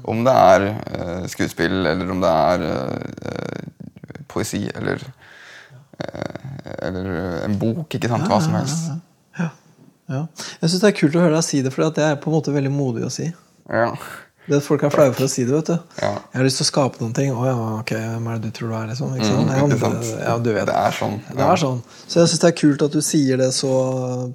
[0.07, 6.45] Om det er uh, skuespill, eller om det er uh, poesi, eller uh,
[6.87, 7.11] eller
[7.45, 7.87] en bok.
[7.97, 8.27] ikke sant?
[8.29, 8.91] Hva som helst.
[9.39, 9.49] Ja.
[10.11, 10.21] ja.
[10.61, 12.37] Jeg syns det er kult å høre deg si det, for det er på en
[12.37, 13.29] måte veldig modig å si.
[13.67, 13.91] Ja.
[14.47, 15.53] Det at Folk er flaue for å si det.
[15.55, 16.11] vet du Ja.
[16.11, 17.31] Jeg har lyst til å skape noen ting.
[17.33, 18.87] Å ja, ok, hvem er det du tror du er?
[18.91, 19.47] Liksom, ikke sant?
[19.47, 20.11] Mm, ja, ikke sant.
[20.21, 21.15] ja, du vet Det er sånn.
[21.31, 21.81] Det er sånn.
[22.07, 23.71] Så jeg syns det er kult at du sier det så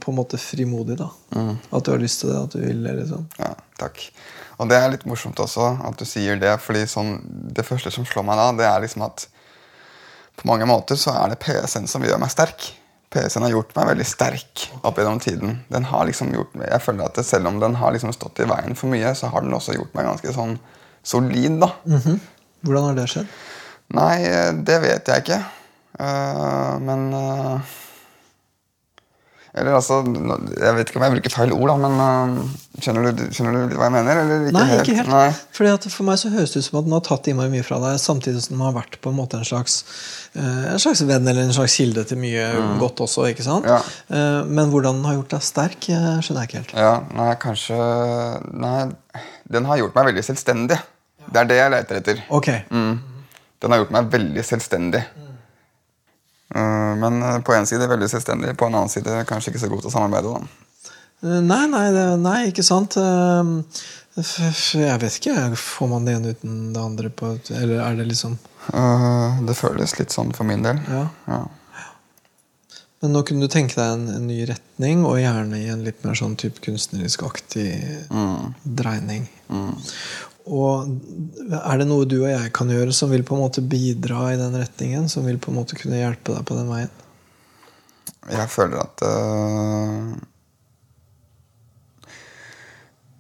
[0.03, 0.97] på en måte frimodig.
[0.99, 1.57] da Mm.
[1.73, 2.97] At du har lyst til det, at du vil det.
[3.05, 4.11] liksom Ja, takk.
[4.59, 7.21] Og det er litt morsomt også at du sier det, fordi sånn,
[7.55, 9.27] det første som slår meg da, det er liksom at
[10.37, 12.73] på mange måter så er det PC-en som gjør meg sterk.
[13.11, 15.57] PC-en har gjort meg veldig sterk opp gjennom tiden.
[15.73, 18.43] Den har liksom gjort meg, jeg føler at det, Selv om den har liksom stått
[18.43, 20.59] i veien for mye, så har den også gjort meg ganske sånn
[21.03, 21.59] solid.
[21.63, 21.73] da.
[22.63, 23.33] Hvordan har det skjedd?
[23.99, 25.41] Nei, eh, det vet jeg ikke.
[26.01, 27.73] Uh, men eh,
[29.51, 32.51] Eller altså Jeg vet ikke om jeg bruker feil ord, da, men eh,
[32.85, 34.21] skjønner, du, skjønner du hva jeg mener?
[34.23, 34.83] Eller ikke Nei, helt?
[34.85, 35.11] ikke helt.
[35.11, 35.33] Nei.
[35.57, 37.97] For meg så høres det ut som at den har tatt innmari mye fra deg,
[37.99, 39.81] samtidig som den har vært på en måte en slags
[40.39, 42.47] eh, En slags venn eller en slags kilde til mye
[42.79, 43.27] godt også.
[43.33, 43.67] ikke sant?
[43.67, 43.81] Ja.
[44.15, 46.75] Eh, Men hvordan den har gjort deg sterk, skjønner jeg ikke helt.
[46.87, 47.81] Ja, nei, kanskje
[48.55, 48.79] Nei,
[49.51, 50.79] den har gjort meg veldig selvstendig.
[51.31, 52.23] Det er det jeg leter etter.
[52.35, 53.01] Ok, Mm.
[53.61, 55.03] Den har gjort meg veldig selvstendig.
[55.05, 55.30] Eh,
[56.55, 59.85] men eh, på en side veldig selvstendig, på en annen side kanskje ikke så god
[59.85, 60.35] til å samarbeide.
[60.35, 60.41] da.
[61.23, 61.87] Eh, Nei, nei,
[62.17, 62.97] nei ikke sant.
[62.97, 63.55] Eh,
[64.21, 65.35] Jeg vet ikke.
[65.57, 67.09] Får man det ene uten det andre?
[67.15, 68.39] på Eller er det liksom
[68.75, 70.77] Eh, det føles litt sånn for min del.
[70.91, 71.07] Ja.
[71.27, 71.39] Ja.
[73.01, 76.03] Men nå kunne du tenke deg en, en ny retning, og gjerne i en litt
[76.05, 77.71] mer sånn type kunstnerisk-aktig
[78.63, 79.25] dreining.
[80.51, 84.33] Og er det noe du og jeg kan gjøre som vil på en måte bidra
[84.33, 85.07] i den retningen?
[85.13, 86.91] Som vil på en måte kunne hjelpe deg på den veien?
[88.31, 90.11] Jeg føler at eh,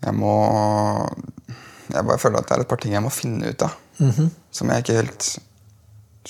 [0.05, 0.35] Jeg må
[1.91, 3.79] Jeg bare føler at det er et par ting jeg må finne ut av.
[4.51, 5.31] Som jeg ikke helt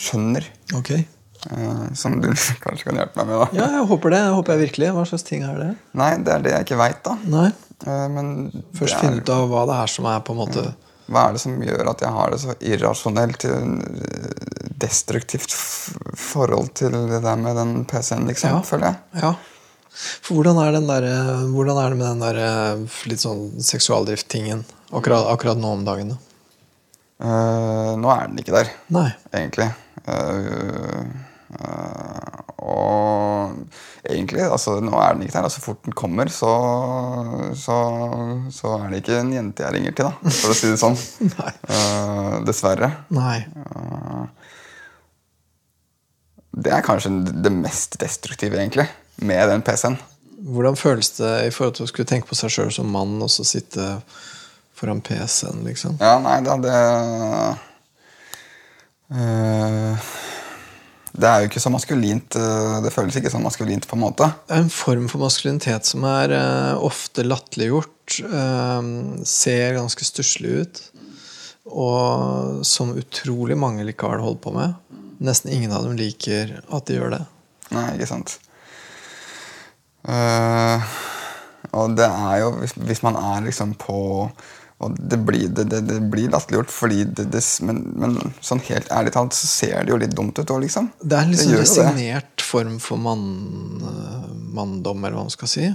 [0.01, 0.47] skjønner.
[0.77, 0.93] Ok.
[1.41, 2.29] Uh, som du
[2.65, 3.41] kanskje kan hjelpe meg med.
[3.41, 4.21] da Ja, jeg håper det.
[4.27, 4.93] Jeg håper jeg virkelig.
[4.97, 5.71] Hva slags ting er det?
[5.97, 7.13] Nei, det er det jeg ikke veit.
[7.31, 7.49] Nei.
[7.87, 8.33] Eh, men
[8.77, 10.65] Først finne ut av hva det er som er på en måte
[11.11, 13.65] Hva er det som gjør at jeg har det så irrasjonelt eh,
[14.81, 15.53] destruktivt
[16.17, 18.63] forhold til det der med den PC-en, liksom, Ja.
[18.63, 19.23] føler jeg.
[19.25, 19.33] Ja.
[20.23, 21.07] For hvordan er, den der,
[21.51, 24.63] hvordan er det med den der eh, litt sånn seksualdrift-tingen
[24.95, 26.15] akkurat, akkurat nå om dagen?
[26.15, 26.21] da?
[27.21, 29.09] Eh, nå er den ikke der, Nei.
[29.37, 29.67] egentlig.
[30.07, 31.03] Eh, eh,
[32.61, 33.57] og
[34.05, 35.49] egentlig, altså nå er den ikke der.
[35.53, 36.53] Så fort den kommer, så,
[37.59, 37.79] så,
[38.55, 40.99] så er det ikke en jente jeg ringer til, da, for å si det sånn.
[41.71, 42.89] Eh, dessverre.
[43.15, 43.41] Nei.
[46.51, 48.89] Det er kanskje det mest destruktive, egentlig.
[49.21, 49.99] med den PC-en.
[50.41, 53.29] Hvordan føles det i forhold til å skulle tenke på seg sjøl som mann og
[53.33, 54.01] så sitte
[54.77, 55.99] foran PC-en, liksom?
[56.01, 56.79] Ja, nei da, det
[59.13, 60.09] eh,
[61.21, 62.37] Det er jo ikke så maskulint.
[62.37, 64.31] eh, Det føles ikke så maskulint, på en måte.
[64.49, 68.21] Det er en form for maskulinitet som er eh, ofte latterliggjort.
[68.25, 70.83] eh, ser ganske stusslig ut.
[71.71, 74.75] Og som utrolig mange likevel holder på med.
[75.21, 77.25] Nesten ingen av dem liker at de gjør det.
[77.71, 78.39] Nei, ikke sant.
[80.01, 80.81] Uh,
[81.77, 84.31] og det er jo Hvis, hvis man er liksom på
[84.81, 88.89] og det blir, det, det, det blir latterliggjort, fordi det, det, men, men sånn helt
[88.97, 90.89] ærlig talt så ser det jo litt dumt ut òg, liksom.
[91.05, 93.27] Det er en liksom resignert form for mann,
[93.85, 95.67] eh, manndom, eller hva man skal si.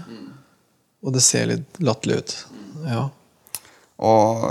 [1.06, 2.36] Og det ser litt latterlig ut.
[2.89, 3.06] Ja.
[4.10, 4.41] Og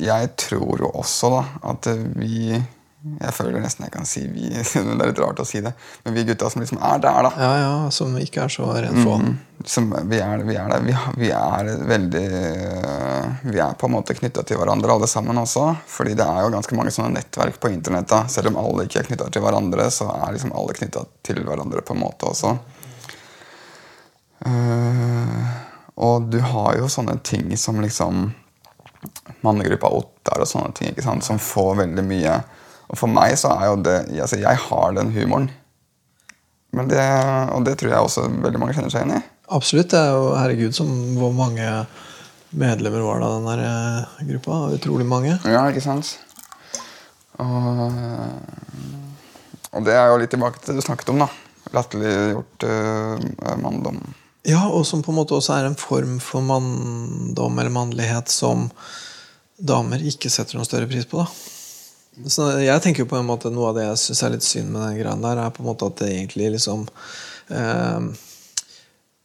[0.00, 1.44] jeg tror jo også da
[1.74, 2.56] at vi
[3.18, 4.48] Jeg føler nesten jeg kan si vi.
[4.52, 5.72] Det er litt rart å si det,
[6.04, 7.32] men vi gutta som liksom er der, da.
[7.40, 10.84] ja, ja, som ikke er så redd for Mm, som vi er, vi er der.
[10.86, 12.24] Vi, vi er veldig
[13.50, 15.64] Vi er på en måte knytta til hverandre alle sammen også.
[15.90, 18.08] Fordi det er jo ganske mange sånne nettverk på internett.
[18.10, 21.42] da Selv om alle ikke er knytta til hverandre, så er liksom alle knytta til
[21.46, 22.54] hverandre på en måte også.
[24.38, 25.48] Uh,
[25.98, 28.28] og du har jo sånne ting som liksom
[29.42, 31.26] Mannegruppa Ottar og sånne ting ikke sant?
[31.26, 32.36] som får veldig mye.
[32.88, 35.48] Og for meg så er jo det altså Jeg har den humoren.
[36.76, 37.04] Men det,
[37.54, 39.24] og det tror jeg også veldig mange kjenner seg igjen i.
[39.56, 39.90] Absolutt.
[39.92, 41.64] Det er jo herregud som hvor mange
[42.50, 44.60] medlemmer var det av den der eh, gruppa.
[44.76, 45.38] Utrolig mange.
[45.48, 46.14] Ja, ikke sant?
[47.40, 47.82] Og,
[49.72, 51.28] og det er jo litt tilbake til det du snakket om, da.
[51.72, 54.00] Latterliggjort uh, manndom.
[54.48, 58.68] Ja, og som på en måte også er en form for manndom eller mannlighet som
[59.58, 61.20] damer ikke setter noen større pris på.
[61.20, 61.57] da
[62.26, 64.72] Så jeg tenker jo på en måte Noe av det jeg syns er litt synd
[64.74, 66.84] med den greia der, er på en måte at det egentlig liksom
[67.54, 68.08] eh,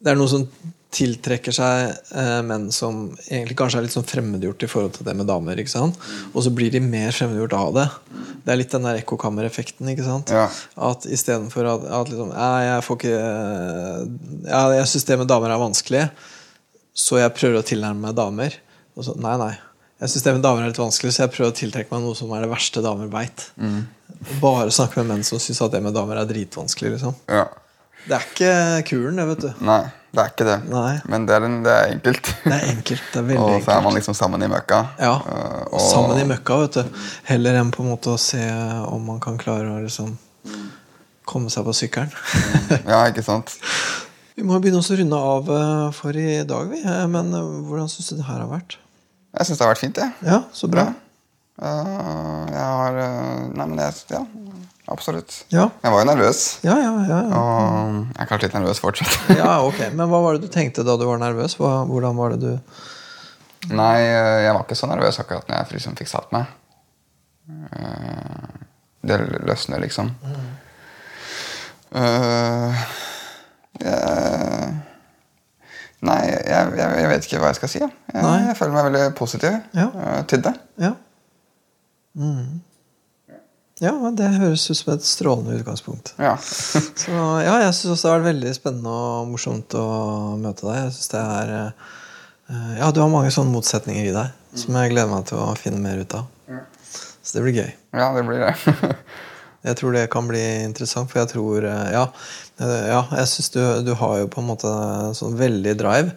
[0.03, 0.45] Det er noe som
[0.93, 5.15] tiltrekker seg eh, menn som egentlig kanskje er litt sånn fremmedgjort i forhold til det
[5.17, 5.57] med damer.
[5.57, 5.97] ikke sant?
[6.33, 7.87] Og så blir de mer fremmedgjort av det.
[8.43, 9.89] Det er litt den der ekkokammereffekten.
[9.89, 10.33] ikke sant?
[10.33, 10.45] Ja.
[10.91, 13.17] At istedenfor at, at liksom Jeg får ikke
[14.45, 16.05] ja, Jeg syns det med damer er vanskelig,
[16.93, 18.59] så jeg prøver å tilnærme meg damer.
[18.93, 19.53] Og så, nei, nei.
[20.03, 22.15] Jeg syns det med damer er litt vanskelig, så jeg prøver å tiltrekke meg noe
[22.19, 23.45] som er det verste damer veit.
[24.43, 26.97] Bare snakke med menn som syns at det med damer er dritvanskelig.
[26.97, 27.45] liksom Ja.
[28.03, 28.53] Det er ikke
[28.89, 29.61] kuren, det, vet du.
[29.63, 29.79] Nei,
[30.11, 30.57] det er ikke det.
[30.67, 30.89] Nei.
[31.07, 32.31] Men det er, en, det er enkelt.
[32.43, 33.05] Det er enkelt.
[33.13, 33.55] Det er veldig enkelt.
[33.61, 34.81] og så er man liksom sammen i møkka.
[34.99, 36.99] Ja, Eh, og sammen i møkka, vet du.
[37.31, 38.43] Heller enn på en måte å se
[38.91, 40.11] om man kan klare å liksom
[41.31, 42.11] komme seg på sykkelen.
[42.83, 43.55] Ja, ikke sant?
[44.35, 46.83] Vi må begynne å runde av eh, for i dag, vi.
[46.83, 47.31] Eh, Men
[47.69, 48.79] hvordan syns du det her har vært?
[49.34, 50.13] Jeg syns det har vært fint, jeg.
[50.27, 50.88] Ja, så bra.
[51.61, 54.21] Eh, jeg har eh, Nei, men jeg Ja,
[54.93, 55.36] absolutt.
[55.53, 56.41] Ja, Jeg var jo nervøs.
[56.65, 56.91] ja, ja.
[57.09, 57.39] ja, ja.
[57.41, 59.15] Og jeg er kanskje litt nervøs fortsatt.
[59.41, 61.57] ja ok, Men hva var det du tenkte da du var nervøs?
[61.61, 62.51] Hvordan var det du
[63.73, 66.49] Nei, eh, jeg var ikke så nervøs akkurat når jeg liksom fikk satt meg.
[69.03, 69.17] Det
[69.47, 70.09] løsner, liksom.
[71.93, 72.84] Eh,
[73.79, 74.22] jeg,
[76.03, 77.79] nei, jeg, jeg, vet ikke hva jeg skal si.
[77.83, 77.91] jeg.
[78.13, 79.87] Jeg, føler meg veldig positiv Ja.
[80.03, 80.53] eh, til det.
[80.83, 80.93] Ja.
[82.19, 82.61] Mm.
[83.81, 86.13] Ja, det høres ut som et strålende utgangspunkt.
[86.21, 86.35] Ja.
[87.03, 87.11] Så
[87.43, 89.85] ja, jeg syns også det har vært veldig spennende og morsomt å
[90.39, 90.77] møte deg.
[90.85, 91.73] Jeg synes det er eh,
[92.79, 95.81] Ja, du har mange sånne motsetninger i deg som jeg gleder meg til å finne
[95.81, 96.29] mer ut av.
[97.23, 97.69] Så det blir gøy.
[97.97, 98.53] ja, det blir det.
[99.64, 102.03] Jeg tror det kan bli interessant, for jeg tror eh, Ja,
[102.59, 104.74] eh, ja jeg syns du, du har jo på en måte
[105.18, 106.14] sånn veldig drive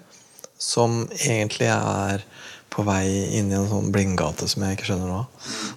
[0.59, 2.25] som egentlig er
[2.73, 3.07] på vei
[3.39, 5.21] inn i en sånn blindgate som jeg ikke skjønner nå.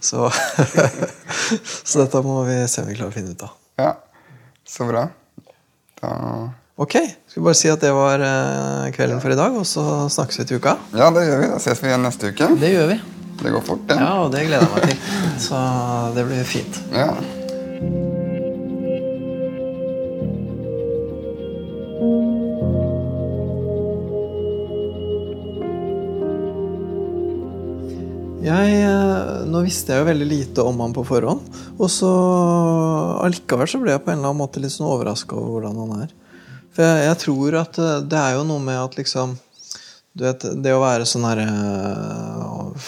[0.04, 0.28] Så,
[1.90, 3.54] så dette må vi se om vi klarer å finne ut av.
[3.80, 3.94] ja,
[4.68, 5.08] så bra.
[6.02, 6.16] Da
[6.80, 6.94] Ok,
[7.28, 10.46] skal bare si at det var eh, kvelden for i dag, og så snakkes vi
[10.48, 10.78] til uka?
[10.96, 11.50] Ja, det gjør vi.
[11.52, 12.48] Da ses vi igjen neste uke.
[12.62, 12.96] Det gjør vi.
[13.42, 13.98] Det går fort, det.
[14.00, 15.20] Ja, og det gleder jeg meg til.
[15.44, 15.60] Så
[16.16, 16.80] det blir fint.
[16.96, 17.10] Ja.
[28.50, 31.44] Jeg, eh, nå visste jeg jo veldig lite om han på forhånd.
[31.80, 32.10] Og så
[33.24, 36.04] allikevel så ble jeg på en eller annen måte litt sånn overraska over hvordan han
[36.04, 36.16] er.
[36.76, 39.40] For jeg, jeg tror at eh, det er jo noe med at liksom
[40.20, 42.46] du vet, Det å være sånn her eh,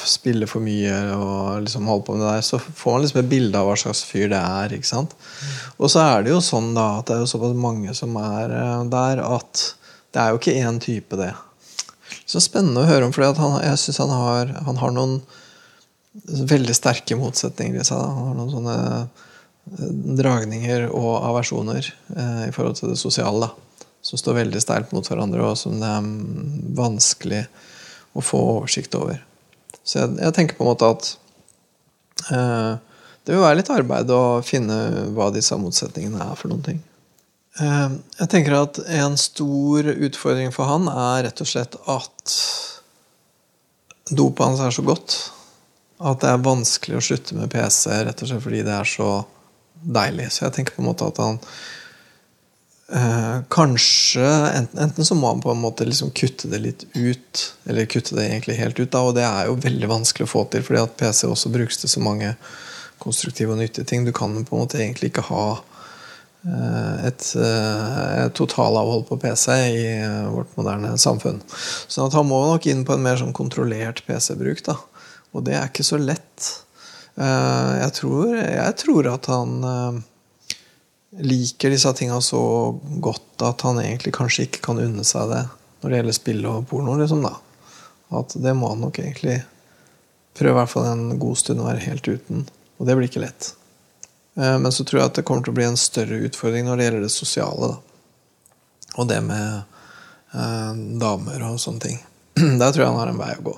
[0.07, 3.29] Spille for mye og liksom holde på med det der, så får man liksom et
[3.31, 4.75] bilde av hva slags fyr det er.
[4.77, 5.15] ikke sant?
[5.81, 8.53] Og så er det jo sånn da at det er jo såpass mange som er
[8.55, 9.63] eh, der, at
[10.13, 11.31] det er jo ikke én type, det.
[12.27, 15.17] Så spennende å høre om, for jeg syns han, har- han har noen
[16.51, 17.97] veldig sterke motsetninger i seg.
[17.99, 18.07] Da.
[18.15, 23.47] Han har noen sånne eh, dragninger og aversjoner eh, i forhold til det sosiale.
[23.47, 23.70] Da.
[24.11, 26.07] Som står veldig steilt mot hverandre, og som det er
[26.75, 27.45] vanskelig
[28.11, 29.21] å få oversikt over.
[29.87, 31.11] Så jeg, jeg tenker på en måte at
[32.35, 32.73] eh,
[33.23, 34.77] det vil være litt arbeid å finne
[35.15, 36.83] hva disse motsetningene er for noen ting.
[37.63, 42.35] Eh, jeg tenker at en stor utfordring for han er rett og slett at
[44.11, 45.21] dopet hans er så godt
[46.01, 49.11] at det er vanskelig å slutte med PC rett og slett fordi det er så
[49.81, 50.31] deilig.
[50.33, 51.39] Så jeg tenker på en måte at han
[52.93, 57.43] Eh, kanskje enten, enten, så må han på en måte liksom kutte det litt ut,
[57.63, 58.91] eller kutte det egentlig helt ut.
[58.91, 61.79] da, Og det er jo veldig vanskelig å få til, fordi at PC også brukes
[61.79, 62.33] til så mange
[62.99, 64.03] konstruktive og nyttige ting.
[64.03, 65.45] Du kan på en måte egentlig ikke ha
[66.43, 69.87] eh, et, eh, et totalavhold på PC i
[70.33, 71.39] vårt moderne samfunn.
[71.87, 74.65] Så han må nok inn på en mer sånn kontrollert PC-bruk.
[74.67, 74.75] da,
[75.31, 76.57] Og det er ikke så lett.
[77.15, 80.03] Jeg tror, jeg tror at han
[81.19, 82.41] liker disse tinga så
[83.03, 85.43] godt at han egentlig kanskje ikke kan unne seg det
[85.81, 86.95] når det gjelder spill og porno.
[86.99, 87.33] liksom da.
[88.15, 89.41] At det må han nok egentlig
[90.37, 92.45] prøve i hvert fall en god stund å være helt uten.
[92.77, 93.53] Og det blir ikke lett.
[94.37, 96.77] Eh, men så tror jeg at det kommer til å bli en større utfordring når
[96.77, 97.71] det gjelder det sosiale.
[97.73, 97.79] da.
[99.01, 99.63] Og det med
[100.37, 101.99] eh, damer og sånne ting.
[102.61, 103.57] Der tror jeg han har en vei å gå.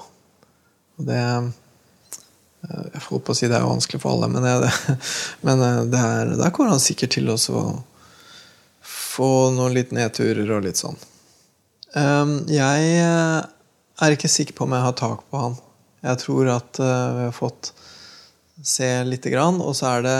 [0.99, 1.21] Og det
[2.69, 4.69] jeg får håpe å si det er vanskelig for alle, men, det,
[5.47, 7.37] men eh, er, der kommer han sikkert til å
[8.87, 10.97] få noen litt nedturer og litt sånn.
[11.93, 13.39] Jeg eh,
[14.01, 15.59] er ikke sikker på om jeg har tak på han.
[16.03, 17.69] Jeg tror at vi har fått
[18.63, 20.17] se lite grann, og så er det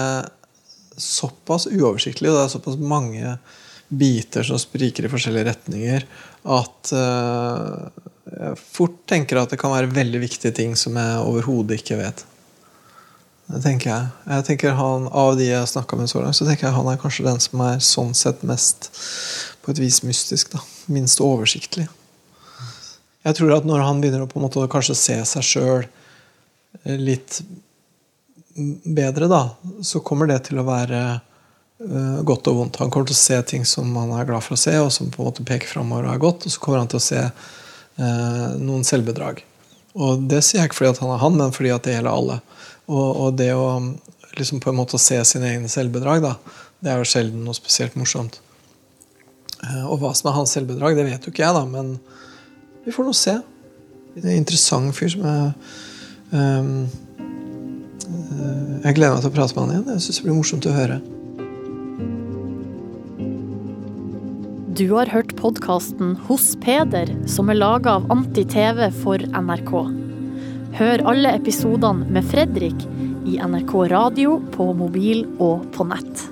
[1.02, 3.34] såpass uoversiktlig, og det er såpass mange
[3.92, 6.06] biter som spriker i forskjellige retninger,
[6.56, 12.00] at jeg fort tenker at det kan være veldig viktige ting som jeg overhodet ikke
[12.00, 12.24] vet.
[13.52, 14.06] Det tenker jeg.
[14.30, 16.88] jeg tenker han, Av de jeg har snakka med så langt, så tenker jeg han
[16.90, 18.90] er kanskje den som er sånn sett mest
[19.64, 20.54] på et vis mystisk.
[20.56, 20.64] da.
[20.92, 21.88] Minst oversiktlig.
[23.24, 25.86] Jeg tror at når han begynner å på en måte kanskje se seg sjøl
[26.84, 27.40] litt
[28.84, 29.46] bedre, da,
[29.82, 32.82] så kommer det til å være uh, godt og vondt.
[32.84, 35.12] Han kommer til å se ting som han er glad for å se, og som
[35.14, 36.48] på en måte peker framover og er godt.
[36.48, 39.44] Og så kommer han til å se uh, noen selvbedrag.
[39.94, 42.14] Og det sier jeg ikke fordi at han er han, men fordi at det gjelder
[42.18, 42.40] alle.
[42.92, 43.68] Og, og det å
[44.38, 46.34] liksom på en måte se sine egne selvbedrag, da,
[46.84, 48.40] det er jo sjelden noe spesielt morsomt.
[49.64, 51.96] Eh, og hva som er hans selvbedrag, det vet jo ikke jeg, da, men
[52.84, 53.38] vi får nå se.
[54.14, 55.54] Det er en interessant fyr som jeg
[56.38, 56.76] um,
[58.84, 59.90] Jeg gleder meg til å prate med han igjen.
[59.96, 61.00] Jeg syns det blir morsomt å høre.
[64.74, 70.03] Du har hørt podkasten Hos Peder, som er laga av Anti-TV for NRK.
[70.74, 72.88] Hør alle episodene med Fredrik
[73.30, 76.24] i NRK radio, på mobil og på nett.